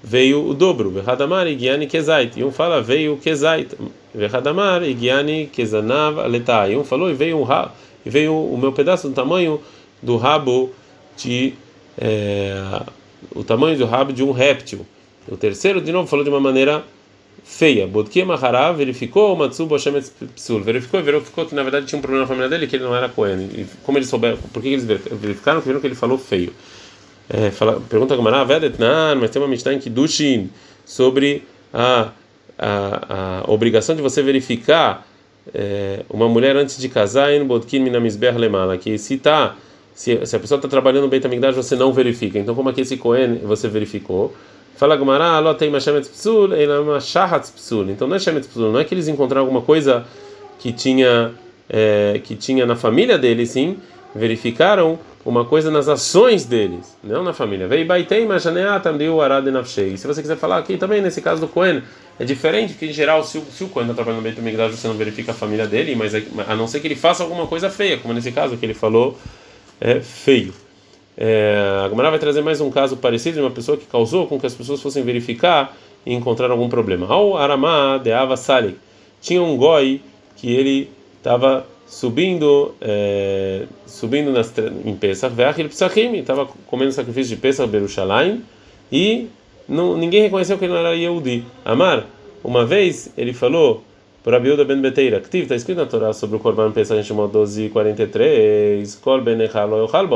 veio 0.02 0.46
o 0.46 0.54
dobro. 0.54 0.90
Vehadamar 0.90 1.46
Igiani 1.46 1.86
Kezait. 1.86 2.36
E 2.36 2.44
um 2.44 2.50
fala 2.50 2.82
veio 2.82 3.16
Kezait. 3.16 3.74
Vehadamar 4.14 4.82
Igiani 4.82 5.46
Kezanav 5.46 6.18
Aletai. 6.18 6.72
E 6.72 6.76
um 6.76 6.84
falou 6.84 7.10
e 7.10 7.14
veio 7.14 7.38
um 7.38 7.42
rabo, 7.42 7.72
e 8.04 8.10
veio 8.10 8.34
o 8.34 8.58
meu 8.58 8.72
pedaço 8.72 9.08
do 9.08 9.14
tamanho 9.14 9.60
do 10.02 10.16
rabo 10.16 10.70
de 11.16 11.54
é, 11.98 12.82
o 13.34 13.44
tamanho 13.44 13.78
do 13.78 13.86
rabo 13.86 14.12
de 14.12 14.22
um 14.22 14.32
réptil. 14.32 14.86
O 15.28 15.36
terceiro 15.36 15.80
de 15.80 15.92
novo 15.92 16.08
falou 16.08 16.24
de 16.24 16.30
uma 16.30 16.40
maneira 16.40 16.82
feia. 17.44 17.86
Bodkia 17.86 18.24
Mahara 18.24 18.72
verificou 18.72 19.34
o 19.34 19.36
Matsubo 19.36 19.78
Shemet 19.78 20.10
Psul. 20.34 20.60
Verificou 20.62 21.00
e 21.00 21.02
verificou 21.02 21.46
que 21.46 21.54
na 21.54 21.62
verdade 21.62 21.86
tinha 21.86 21.98
um 21.98 22.02
problema 22.02 22.24
na 22.24 22.28
família 22.28 22.48
dele 22.48 22.66
que 22.66 22.76
ele 22.76 22.84
não 22.84 22.94
era 22.94 23.08
Cohen. 23.08 23.48
E 23.54 23.66
como 23.84 23.98
eles 23.98 24.08
souberam, 24.08 24.36
por 24.52 24.62
que 24.62 24.68
eles 24.68 24.84
verificaram? 24.84 25.60
Porque 25.60 25.68
viram 25.68 25.80
que 25.80 25.86
ele 25.86 25.94
falou 25.94 26.18
feio. 26.18 26.52
É, 27.32 27.50
fala, 27.50 27.80
pergunta 27.88 28.14
ah, 28.14 28.44
Vedetnan, 28.44 29.14
mas 29.14 29.30
tem 29.30 29.40
uma 29.40 29.48
Mishnah 29.48 29.72
em 29.72 29.78
Kiddushin 29.78 30.50
sobre 30.84 31.44
a, 31.72 32.10
a, 32.58 33.42
a 33.46 33.50
obrigação 33.50 33.96
de 33.96 34.02
você 34.02 34.22
verificar 34.22 35.06
é, 35.54 36.04
uma 36.10 36.28
mulher 36.28 36.56
antes 36.56 36.78
de 36.78 36.88
casar 36.88 37.32
em 37.32 37.40
Lemala, 38.36 38.76
que 38.76 38.98
se 38.98 39.16
tá 39.16 39.56
se, 39.94 40.24
se 40.26 40.36
a 40.36 40.38
pessoa 40.38 40.58
está 40.58 40.68
trabalhando 40.68 41.08
Beit 41.08 41.26
HaMikdash, 41.26 41.54
você 41.54 41.76
não 41.76 41.92
verifica. 41.92 42.38
Então, 42.38 42.54
como 42.54 42.68
aqui 42.68 42.80
esse 42.80 42.96
Cohen 42.96 43.38
você 43.44 43.68
verificou? 43.68 44.34
Fala 44.76 44.96
Gumara, 44.96 45.38
lo 45.38 45.54
tem 45.54 45.70
Mashemet 45.70 46.08
Psul, 46.08 46.54
ela 46.54 47.00
Shahat 47.00 47.50
Psul. 47.52 47.90
Então, 47.90 48.08
não 48.08 48.16
é 48.16 48.18
Shemet 48.18 48.46
Psul, 48.48 48.72
não 48.72 48.80
é 48.80 48.84
que 48.84 48.94
eles 48.94 49.06
encontraram 49.08 49.42
alguma 49.42 49.60
coisa 49.60 50.04
que 50.58 50.72
tinha 50.72 51.32
é, 51.68 52.20
que 52.24 52.34
tinha 52.34 52.66
na 52.66 52.74
família 52.74 53.18
deles, 53.18 53.50
sim, 53.50 53.76
verificaram 54.14 54.98
uma 55.24 55.44
coisa 55.44 55.70
nas 55.70 55.88
ações 55.88 56.44
deles, 56.44 56.96
não 57.02 57.22
na 57.22 57.32
família. 57.32 57.68
Vei 57.68 57.84
baitei 57.84 58.26
nafshei. 58.26 59.96
Se 59.96 60.06
você 60.06 60.20
quiser 60.20 60.36
falar 60.36 60.58
aqui 60.58 60.76
também 60.76 61.00
nesse 61.00 61.20
caso 61.22 61.40
do 61.40 61.48
Cohen, 61.48 61.82
é 62.18 62.24
diferente 62.24 62.72
porque 62.72 62.86
em 62.86 62.92
geral 62.92 63.22
se 63.22 63.38
o, 63.38 63.42
se 63.42 63.62
o 63.62 63.68
Cohen 63.68 63.86
está 63.86 63.94
trabalhando 63.94 64.18
no 64.18 64.22
Beit 64.24 64.38
HaMikdash, 64.38 64.78
você 64.78 64.88
não 64.88 64.94
verifica 64.94 65.30
a 65.30 65.34
família 65.34 65.66
dele, 65.66 65.94
mas 65.94 66.14
é, 66.14 66.24
a 66.48 66.56
não 66.56 66.66
ser 66.66 66.80
que 66.80 66.88
ele 66.88 66.96
faça 66.96 67.22
alguma 67.22 67.46
coisa 67.46 67.70
feia, 67.70 67.98
como 67.98 68.12
nesse 68.12 68.32
caso 68.32 68.56
que 68.56 68.66
ele 68.66 68.74
falou, 68.74 69.16
é 69.80 70.00
feio. 70.00 70.52
É, 71.16 71.82
a 71.84 71.88
Gamara 71.88 72.10
vai 72.10 72.18
trazer 72.18 72.42
mais 72.42 72.60
um 72.60 72.70
caso 72.70 72.96
parecido 72.96 73.36
de 73.36 73.40
uma 73.42 73.50
pessoa 73.50 73.76
que 73.76 73.86
causou 73.86 74.26
com 74.26 74.40
que 74.40 74.46
as 74.46 74.54
pessoas 74.54 74.80
fossem 74.80 75.04
verificar 75.04 75.76
e 76.04 76.12
encontrar 76.12 76.50
algum 76.50 76.68
problema. 76.68 77.06
Ao 77.06 77.36
Aramá 77.36 77.98
de 77.98 78.12
Ava 78.12 78.36
Salik, 78.36 78.76
tinha 79.20 79.40
um 79.40 79.56
goi 79.56 80.00
que 80.36 80.52
ele 80.52 80.90
estava 81.18 81.66
subindo 81.92 82.74
é, 82.80 83.66
subindo 83.86 84.32
nas, 84.32 84.50
em 84.82 84.96
Pesach, 84.96 85.34
ele 85.60 85.68
estava 86.20 86.48
comendo 86.66 86.90
sacrifício 86.90 87.36
de 87.36 87.42
Pesach 87.42 87.68
Berushalayim 87.68 88.42
e 88.90 89.28
não, 89.68 89.94
ninguém 89.94 90.22
reconheceu 90.22 90.56
que 90.56 90.64
ele 90.64 90.72
não 90.72 90.80
era 90.80 90.96
Yehudi. 90.96 91.44
Amar, 91.62 92.06
uma 92.42 92.64
vez 92.64 93.12
ele 93.14 93.34
falou 93.34 93.84
por 94.24 94.34
Abiuda 94.34 94.64
ben 94.64 94.80
Beteira, 94.80 95.20
que 95.20 95.36
está 95.36 95.54
escrito 95.54 95.78
na 95.78 95.86
Torá 95.86 96.14
sobre 96.14 96.36
o 96.36 96.40
Corban 96.40 96.72
Pesach 96.72 96.98
em 96.98 97.04
Shemot 97.04 97.30
12:43, 97.30 98.98
Kol 99.02 99.20
ben 99.20 99.38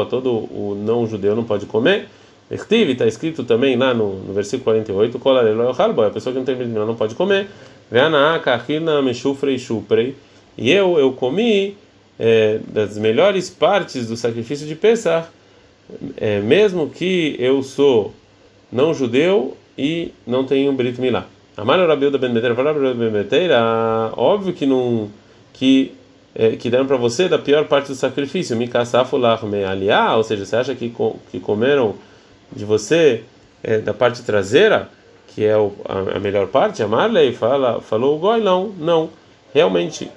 todo 0.09 0.31
o 0.33 0.75
não 0.83 1.07
judeu 1.07 1.37
não 1.37 1.45
pode 1.45 1.67
comer. 1.67 2.09
Echtiv, 2.51 2.89
está 2.91 3.07
escrito 3.07 3.45
também 3.45 3.77
lá 3.77 3.93
no, 3.93 4.15
no 4.21 4.33
versículo 4.33 4.65
48, 4.65 5.19
Kol 5.19 5.37
a 5.37 6.11
pessoa 6.11 6.33
que 6.33 6.39
não 6.39 6.45
tem 6.47 6.57
não 6.57 6.95
pode 6.95 7.15
comer. 7.15 7.49
Veana 7.91 8.39
kahina 8.39 9.03
meshufrei 9.03 9.59
shuprei. 9.59 10.15
E 10.57 10.71
eu 10.71 10.99
eu 10.99 11.13
comi 11.13 11.77
é, 12.19 12.59
das 12.69 12.97
melhores 12.97 13.51
partes 13.51 14.07
do 14.07 14.17
sacrifício 14.17 14.67
de 14.67 14.75
Pesach 14.75 15.29
é, 16.17 16.41
mesmo 16.41 16.91
que 16.91 17.37
eu 17.39 17.63
sou 17.63 18.13
não 18.71 18.93
judeu 18.93 19.57
e 19.79 20.13
não 20.27 20.45
tenho 20.45 20.73
Brit 20.73 21.01
Milá. 21.01 21.27
Amar 21.57 21.79
o 21.79 21.87
Rabiuda 21.87 22.19
Ben 22.19 22.33
Beteira, 22.33 22.55
Ben 22.95 23.11
Beteira, 23.11 24.13
óbvio 24.17 24.53
que 24.53 24.67
não 24.67 25.09
que 25.53 25.95
é, 26.35 26.51
que 26.51 26.69
deram 26.69 26.87
para 26.87 26.97
você 26.97 27.29
da 27.29 27.39
pior 27.39 27.65
parte 27.67 27.89
do 27.89 27.95
sacrifício, 27.95 28.57
me 28.57 28.69
aliá, 29.65 30.17
ou 30.17 30.23
seja, 30.23 30.45
você 30.45 30.57
acha 30.57 30.75
que 30.75 30.93
que 31.31 31.41
comeram 31.41 31.95
de 32.55 32.65
você 32.65 33.23
é, 33.63 33.79
da 33.79 33.95
parte 33.95 34.23
traseira, 34.23 34.89
que 35.29 35.45
é 35.45 35.57
o, 35.57 35.73
a, 35.85 36.17
a, 36.17 36.21
melhor 36.21 36.49
parte, 36.49 36.83
a 36.83 36.89
Marley 36.89 37.33
fala, 37.33 37.81
falou 37.81 38.17
o 38.17 38.19
goi 38.19 38.41
não, 38.41 38.69
não, 38.79 39.11
realmente. 39.55 40.11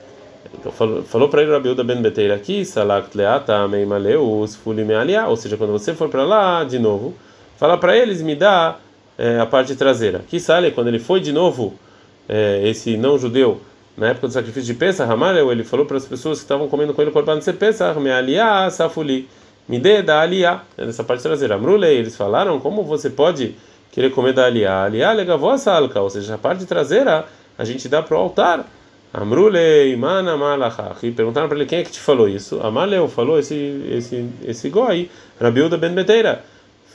Então 0.53 0.71
falou, 0.71 1.03
falou 1.03 1.29
para 1.29 1.41
ele 1.41 1.51
Rabiuda 1.51 1.83
Ben 1.83 2.01
Beteira 2.01 2.35
aqui, 2.35 2.65
salakt 2.65 3.15
leata 3.15 3.67
meimaleus 3.67 4.55
fulime 4.55 4.93
aliá, 4.93 5.27
ou 5.27 5.35
seja, 5.35 5.57
quando 5.57 5.71
você 5.71 5.93
for 5.93 6.09
para 6.09 6.23
lá 6.23 6.63
de 6.63 6.79
novo, 6.79 7.13
fala 7.57 7.77
para 7.77 7.95
eles 7.95 8.21
me 8.21 8.35
dá 8.35 8.77
é, 9.17 9.39
a 9.39 9.45
parte 9.45 9.75
traseira. 9.75 10.21
Que 10.27 10.39
sale 10.39 10.71
quando 10.71 10.87
ele 10.87 10.99
foi 10.99 11.19
de 11.19 11.31
novo 11.31 11.73
é, 12.27 12.61
esse 12.67 12.97
não 12.97 13.17
judeu 13.17 13.61
na 13.99 14.07
época 14.07 14.27
do 14.27 14.33
sacrifício 14.33 14.73
de 14.73 14.79
Pesach, 14.79 15.05
Ramaleu, 15.05 15.51
ele 15.51 15.65
falou 15.65 15.85
para 15.85 15.97
as 15.97 16.05
pessoas 16.05 16.37
que 16.37 16.45
estavam 16.45 16.69
comendo 16.69 16.93
com 16.93 17.01
ele 17.01 17.11
corban 17.11 17.37
de 17.37 17.51
Pesach, 17.51 17.99
me 17.99 18.09
safuli, 18.71 19.27
me 19.67 19.77
dê 19.77 20.01
da 20.01 20.21
aliá, 20.21 20.63
é 20.77 20.85
nessa 20.85 21.03
parte 21.03 21.21
traseira. 21.21 21.55
Amrulei, 21.55 21.97
eles 21.97 22.15
falaram, 22.15 22.61
como 22.61 22.81
você 22.83 23.09
pode 23.09 23.55
querer 23.91 24.09
comer 24.11 24.31
da 24.31 24.45
aliá? 24.45 24.85
Aliá 24.85 25.11
legavó 25.11 25.55
salka, 25.57 25.99
ou 25.99 26.09
seja, 26.09 26.35
a 26.35 26.37
parte 26.37 26.65
traseira 26.65 27.25
a 27.57 27.65
gente 27.65 27.89
dá 27.89 28.01
para 28.01 28.15
o 28.15 28.19
altar. 28.19 28.65
Amrulei, 29.13 29.95
mana 29.95 30.37
malachach. 30.37 31.03
E 31.03 31.11
perguntaram 31.11 31.47
para 31.47 31.57
ele 31.57 31.65
quem 31.65 31.79
é 31.79 31.83
que 31.83 31.91
te 31.91 31.99
falou 31.99 32.29
isso. 32.29 32.59
Amaleu 32.61 33.07
falou 33.07 33.39
esse 33.39 33.55
esse 33.89 34.25
esse 34.45 34.69
goi, 34.69 35.09
Rabiuda 35.41 35.77
ben 35.77 35.93
Beteira. 35.93 36.43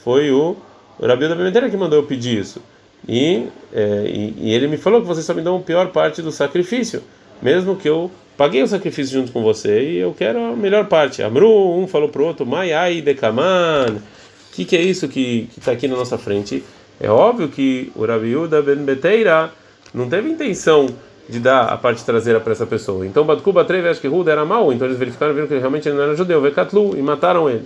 Foi 0.03 0.31
o 0.31 0.55
Rabiuda 1.01 1.35
ben 1.35 1.45
Beteira 1.45 1.69
que 1.69 1.75
mandou 1.75 1.99
eu 1.99 2.03
pedir 2.03 2.39
isso. 2.39 2.61
E, 3.07 3.47
é, 3.73 4.05
e, 4.07 4.33
e, 4.37 4.53
ele 4.53 4.67
me 4.67 4.77
falou 4.77 5.01
que 5.01 5.07
vocês 5.07 5.25
só 5.25 5.33
me 5.33 5.41
dão 5.41 5.57
a 5.57 5.59
pior 5.59 5.89
parte 5.89 6.21
do 6.21 6.31
sacrifício, 6.31 7.03
mesmo 7.41 7.75
que 7.75 7.87
eu 7.87 8.09
paguei 8.35 8.63
o 8.63 8.67
sacrifício 8.67 9.19
junto 9.19 9.31
com 9.31 9.43
você 9.43 9.91
e 9.91 9.97
eu 9.97 10.13
quero 10.17 10.39
a 10.39 10.55
melhor 10.55 10.87
parte. 10.87 11.21
Amru, 11.21 11.77
um 11.77 11.87
falou 11.87 12.09
pro 12.09 12.25
outro, 12.25 12.45
Maiai 12.45 13.01
Dekaman. 13.01 13.97
O 13.97 14.55
que, 14.55 14.65
que 14.65 14.75
é 14.75 14.81
isso 14.81 15.07
que 15.07 15.49
está 15.55 15.73
aqui 15.73 15.87
na 15.87 15.95
nossa 15.95 16.17
frente? 16.17 16.63
É 16.99 17.09
óbvio 17.09 17.49
que 17.49 17.91
o 17.93 18.05
Rabiuda 18.05 18.61
Ben 18.61 18.77
Beteira 18.77 19.51
não 19.93 20.09
teve 20.09 20.29
intenção 20.29 20.87
de 21.27 21.39
dar 21.39 21.65
a 21.65 21.77
parte 21.77 22.03
traseira 22.03 22.39
para 22.39 22.51
essa 22.51 22.65
pessoa. 22.65 23.05
Então, 23.05 23.25
Batkuba 23.25 23.65
Treve 23.65 23.93
que 23.99 24.07
Ruda 24.07 24.31
era 24.31 24.45
mau, 24.45 24.71
então 24.71 24.87
eles 24.87 24.97
verificaram 24.97 25.33
viram 25.33 25.47
que 25.47 25.57
realmente 25.57 25.87
ele 25.87 25.97
não 25.97 26.03
era 26.03 26.15
judeu, 26.15 26.41
Vekatlu, 26.41 26.97
e 26.97 27.01
mataram 27.01 27.49
ele. 27.49 27.65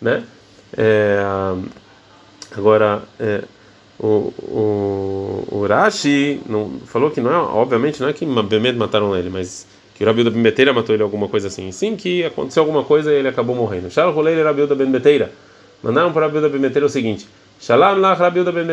Né? 0.00 0.24
É, 0.76 1.22
agora. 2.56 3.02
É, 3.18 3.42
o, 4.00 4.32
o, 4.42 5.48
o 5.50 5.66
Rashi 5.66 6.40
não, 6.48 6.78
falou 6.86 7.10
que 7.10 7.20
não 7.20 7.32
é, 7.32 7.36
obviamente 7.36 8.00
não 8.00 8.08
é 8.08 8.12
que 8.12 8.24
Bemed 8.24 8.78
mataram 8.78 9.16
ele, 9.16 9.28
mas 9.28 9.66
que 9.94 10.04
o 10.04 10.06
Rabiuda 10.06 10.30
Ben 10.30 10.72
matou 10.72 10.94
ele 10.94 11.02
alguma 11.02 11.28
coisa 11.28 11.48
assim. 11.48 11.72
Sim, 11.72 11.96
que 11.96 12.24
aconteceu 12.24 12.62
alguma 12.62 12.84
coisa 12.84 13.12
e 13.12 13.16
ele 13.16 13.26
acabou 13.26 13.56
morrendo. 13.56 13.90
Shalom 13.90 14.12
Rolei 14.12 14.40
Rabiuda 14.40 14.76
Ben 14.76 14.88
Beteira. 14.88 15.32
Mandaram 15.82 16.12
para 16.12 16.26
Rabiuda 16.26 16.48
Ben 16.48 16.84
o 16.84 16.88
seguinte: 16.88 17.28
Shalom 17.60 17.98
lá 17.98 18.14
Rabiuda 18.14 18.52
Ben. 18.52 18.66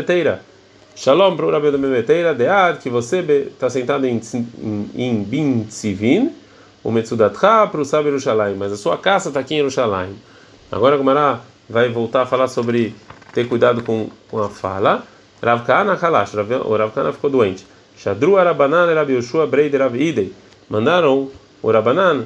Shalom 0.95 1.35
para 1.35 1.45
o 1.45 1.51
Rabiuda 1.51 1.77
Ben 1.77 1.91
Beteira, 1.91 2.33
Dead, 2.33 2.77
que 2.77 2.89
você 2.89 3.19
está 3.19 3.69
sentado 3.69 4.07
em, 4.07 4.21
em, 4.63 4.89
em 4.95 5.23
Bin 5.23 5.65
Tzivin, 5.65 6.31
o 6.81 6.89
Metsudatcha 6.89 7.67
para 7.67 7.81
o 7.81 7.83
Sabe 7.83 8.07
Yerushalayim, 8.07 8.55
mas 8.55 8.71
a 8.71 8.77
sua 8.77 8.97
casa 8.97 9.27
está 9.27 9.41
aqui 9.41 9.55
em 9.55 9.57
Yerushalayim. 9.57 10.15
Agora 10.71 10.95
a 10.95 10.97
Gumara 10.97 11.41
vai 11.69 11.89
voltar 11.89 12.21
a 12.21 12.25
falar 12.25 12.47
sobre 12.47 12.95
ter 13.33 13.45
cuidado 13.45 13.83
com, 13.83 14.09
com 14.31 14.39
a 14.39 14.49
fala. 14.49 15.03
Rav 15.43 15.65
Kalash, 15.65 16.33
o 16.33 16.77
Rav 16.77 16.91
Kana 16.93 17.11
ficou 17.11 17.29
doente. 17.29 17.67
Shadru 17.97 18.37
Arabanan 18.37 18.93
Rabi 18.93 19.15
Yoshua 19.15 19.45
Brei 19.45 19.69
de 19.69 19.75
Rav 19.75 19.97
Idei. 19.97 20.31
Mandaram 20.69 21.29
o 21.61 21.71
Rabanan 21.71 22.25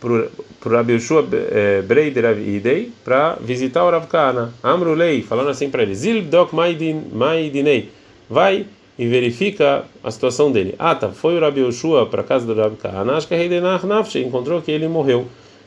para 0.00 0.10
o 0.12 0.74
Rabi 0.74 0.94
Yoshua 0.94 1.26
eh, 1.32 1.82
Brei 1.82 2.10
de 2.10 2.20
Rav 2.20 2.38
Idei 2.38 2.90
para 3.04 3.36
visitar 3.40 3.84
o 3.84 3.90
Rav 3.90 4.06
Kana. 4.06 4.52
Amrulei, 4.62 5.22
falando 5.22 5.50
assim 5.50 5.70
para 5.70 5.82
ele: 5.82 5.94
Zilbdok 5.94 6.54
Maidinei. 6.54 7.90
Vai 8.28 8.66
e 8.98 9.06
verifica 9.06 9.84
a 10.02 10.10
situação 10.10 10.50
dele. 10.50 10.74
Ah, 10.78 10.94
tá. 10.94 11.10
Foi 11.10 11.36
o 11.36 11.40
Rabi 11.40 11.60
Yoshua 11.60 12.06
para 12.06 12.22
a 12.22 12.24
casa 12.24 12.46
do 12.46 12.60
Rav 12.60 12.74
Kana. 12.76 13.14
Acho 13.16 13.28
que 13.28 13.34
a 13.34 14.20
encontrou 14.20 14.62
que 14.62 14.70
ele 14.70 14.88
morreu. 14.88 15.26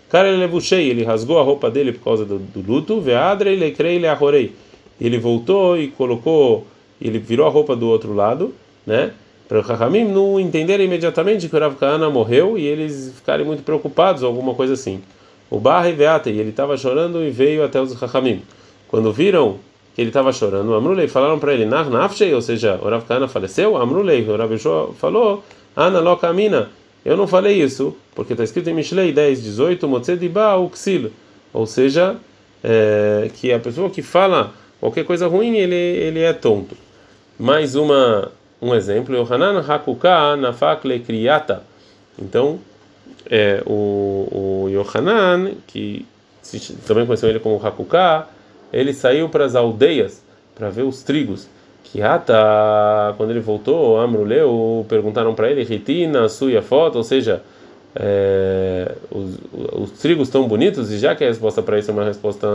Cara, 0.10 0.28
ele 0.28 0.38
levuchei, 0.38 0.90
ele 0.90 1.04
rasgou 1.04 1.40
a 1.40 1.44
roupa 1.44 1.70
dele 1.70 1.92
por 1.92 2.04
causa 2.04 2.26
do, 2.26 2.40
do 2.40 2.62
luto. 2.62 3.00
Veadre, 3.00 3.52
ele 3.52 3.72
crei, 3.72 3.98
ele 3.98 4.08
arrorei. 4.08 4.54
Ele 5.00 5.20
voltou 5.20 5.78
e 5.78 5.88
colocou 5.88 6.66
ele 7.02 7.20
virou 7.20 7.48
a 7.48 7.50
roupa 7.50 7.76
do 7.76 7.88
outro 7.88 8.14
lado, 8.14 8.54
né? 8.86 9.12
Para 9.50 9.58
o 9.58 9.62
Rahamim 9.64 10.06
não 10.06 10.40
entenderem 10.40 10.86
imediatamente 10.86 11.50
que 11.50 11.56
o 11.56 11.60
Rav 11.60 11.76
Kahana 11.76 12.08
morreu 12.08 12.56
e 12.56 12.68
eles 12.68 13.12
ficarem 13.16 13.44
muito 13.44 13.64
preocupados, 13.64 14.22
alguma 14.22 14.54
coisa 14.54 14.74
assim. 14.74 15.02
O 15.50 15.60
Barra 15.60 15.90
e 15.90 16.30
ele 16.30 16.52
estava 16.52 16.78
chorando 16.78 17.24
e 17.24 17.32
veio 17.32 17.64
até 17.64 17.82
os 17.82 17.96
Rahamim. 17.96 18.44
Quando 18.88 19.12
viram 19.12 19.58
que 19.96 20.02
ele 20.02 20.12
estava 20.12 20.32
chorando, 20.32 20.76
Amrulei 20.76 21.08
falaram 21.08 21.40
para 21.40 21.52
ele, 21.52 21.66
Nar 21.66 21.90
Nafshei, 21.90 22.32
ou 22.32 22.44
seja, 22.44 22.80
o 22.80 22.88
Rav 22.88 23.04
Kahana 23.06 23.28
faleceu? 23.28 23.76
Amrulei, 23.76 24.22
o 24.30 24.38
Rav 24.38 24.56
falou, 25.00 25.44
Ana 25.76 26.00
Lokamina, 26.00 26.70
eu 27.04 27.18
não 27.18 27.26
falei 27.26 27.60
isso, 27.60 27.98
porque 28.14 28.34
está 28.34 28.44
escrito 28.44 28.70
em 28.70 28.74
Mishlei 28.76 29.12
10, 29.12 29.42
18, 29.42 29.88
Motzediba 29.88 30.58
Uxil, 30.58 31.12
ou 31.52 31.66
seja, 31.66 32.18
é, 32.64 33.32
que 33.34 33.52
a 33.52 33.58
pessoa 33.58 33.90
que 33.90 34.04
fala 34.04 34.54
qualquer 34.80 35.06
coisa 35.06 35.28
ruim, 35.28 35.56
ele, 35.56 35.74
ele 35.76 36.20
é 36.20 36.34
tonto. 36.34 36.78
Mais 37.40 37.74
uma 37.76 38.32
um 38.62 38.76
exemplo, 38.76 39.16
Yohanan 39.16 39.64
Hakuka 39.68 40.36
Nafakle 40.36 41.00
Kriyata. 41.00 41.64
Então, 42.22 42.60
é, 43.30 43.64
o, 43.66 44.66
o 44.66 44.70
Yohanan, 44.70 45.52
que 45.66 46.06
se, 46.42 46.74
também 46.88 47.06
conheceu 47.06 47.30
ele 47.30 47.40
como 47.40 47.66
Hakuka, 47.66 48.28
ele 48.72 48.94
saiu 48.94 49.30
para 49.30 49.46
as 49.46 49.56
aldeias 49.56 50.24
para 50.56 50.70
ver 50.70 50.84
os 50.84 51.04
trigos. 51.04 51.48
Kiata, 51.84 53.14
quando 53.18 53.32
ele 53.32 53.40
voltou, 53.40 54.00
Amruleu, 54.00 54.86
perguntaram 54.88 55.34
para 55.34 55.50
ele, 55.50 55.64
Ritina, 55.64 56.30
Suya 56.30 56.62
Foto, 56.62 56.98
ou 56.98 57.04
seja, 57.04 57.42
é, 57.96 58.92
os, 59.10 59.38
os 59.74 59.92
trigos 60.00 60.28
estão 60.28 60.48
bonitos, 60.48 60.92
e 60.92 61.00
já 61.00 61.16
que 61.16 61.24
a 61.24 61.28
resposta 61.28 61.64
para 61.64 61.80
isso 61.80 61.90
é 61.90 61.94
uma 61.94 62.04
resposta 62.04 62.48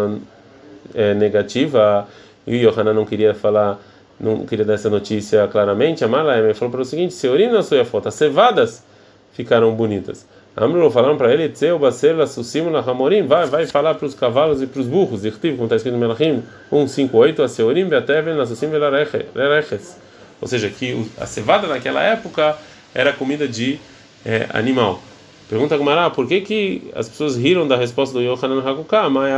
é, 0.95 1.15
negativa, 1.15 2.07
e 2.47 2.55
o 2.55 2.71
Yohanan 2.71 2.93
não 2.93 3.05
queria 3.05 3.35
falar 3.35 3.81
não 4.19 4.47
queria 4.47 4.65
dar 4.65 4.75
essa 4.75 4.89
notícia 4.89 5.47
claramente, 5.49 6.05
a 6.05 6.09
Malaem 6.09 6.55
falou 6.55 6.71
para 6.71 6.83
o 6.83 6.85
seguinte: 6.85 7.15
Seorina 7.15 7.63
sua 7.63 7.85
foto, 7.85 8.09
as 8.09 8.15
cevadas 8.15 8.85
ficaram 9.33 9.75
bonitas. 9.75 10.27
Amru 10.57 10.89
falaram 10.91 11.17
para 11.17 11.33
ele: 11.33 11.49
Tseu 11.49 11.79
basela 11.79 12.27
susimula 12.27 12.81
hamorim, 12.81 13.27
vai, 13.27 13.47
vai 13.47 13.67
falar 13.67 13.95
para 13.95 14.07
os 14.07 14.15
cavalos 14.15 14.63
e 14.63 14.67
para 14.67 14.81
os 14.81 14.87
burros. 14.87 15.25
Irtiv, 15.25 15.55
como 15.57 15.65
está 15.65 15.77
escrito 15.77 15.95
no 15.95 16.01
Melachim 16.01 16.43
158, 16.71 17.43
a 17.43 17.49
Seorim 17.49 17.87
beateven 17.87 18.41
asusim 18.41 18.69
velareches. 18.69 19.99
Ou 20.41 20.47
seja, 20.47 20.69
que 20.69 21.11
a 21.19 21.27
cevada 21.27 21.67
naquela 21.67 22.03
época 22.03 22.57
era 22.95 23.13
comida 23.13 23.49
de 23.49 23.81
é, 24.25 24.47
animal. 24.53 25.01
Pergunta 25.49 25.77
Gumara, 25.77 26.09
por 26.11 26.27
que, 26.27 26.41
que 26.41 26.91
as 26.95 27.09
pessoas 27.09 27.37
riram 27.37 27.67
da 27.67 27.77
resposta 27.77 28.15
do 28.15 28.23
Yohanan 28.23 28.61
Hakuká? 28.61 29.11
Mas 29.11 29.33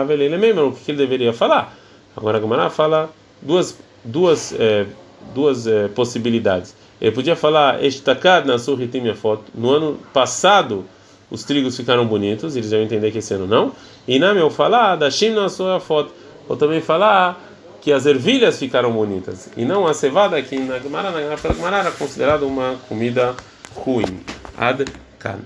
o 0.59 0.73
que 0.73 0.91
ele 0.91 0.99
deveria 0.99 1.33
falar? 1.33 1.77
Agora 2.17 2.39
a 2.39 2.41
Gumara 2.41 2.71
fala 2.71 3.11
duas 3.41 3.79
duas 4.07 4.55
é, 4.59 4.87
duas 5.35 5.67
é, 5.67 5.89
possibilidades. 5.89 6.75
Ele 7.01 7.13
podia 7.13 7.37
falar 7.37 7.85
estakad 7.85 8.47
na 8.47 8.59
surritim 8.59 9.13
foto. 9.15 9.45
No 9.55 9.71
ano 9.71 9.99
passado 10.13 10.85
os 11.31 11.45
trigos 11.45 11.77
ficaram 11.77 12.07
bonitos, 12.07 12.57
eles 12.57 12.71
vão 12.71 12.81
entender 12.81 13.11
que 13.11 13.19
esse 13.19 13.35
ano 13.35 13.47
não. 13.47 13.73
E 14.07 14.19
na 14.19 14.33
meu 14.33 14.49
falar 14.49 14.97
da 14.97 15.11
shim 15.11 15.31
na 15.31 15.49
sua 15.49 15.81
foto. 15.81 16.13
Ou 16.49 16.57
também 16.57 16.81
falar 16.81 17.43
que 17.81 17.93
as 17.93 18.07
ervilhas 18.07 18.59
ficaram 18.59 18.93
bonitas 18.93 19.49
e 19.57 19.65
não 19.65 19.87
a 19.87 19.95
cevada 19.95 20.41
que 20.43 20.59
na 20.59 20.79
Gemara, 20.79 21.11
na 21.11 21.37
Gemara 21.37 21.79
era 21.79 21.91
considerada 21.91 22.45
uma 22.45 22.77
comida 22.89 23.35
ruim. 23.75 24.21
Ad 24.57 24.85
kan. 25.19 25.39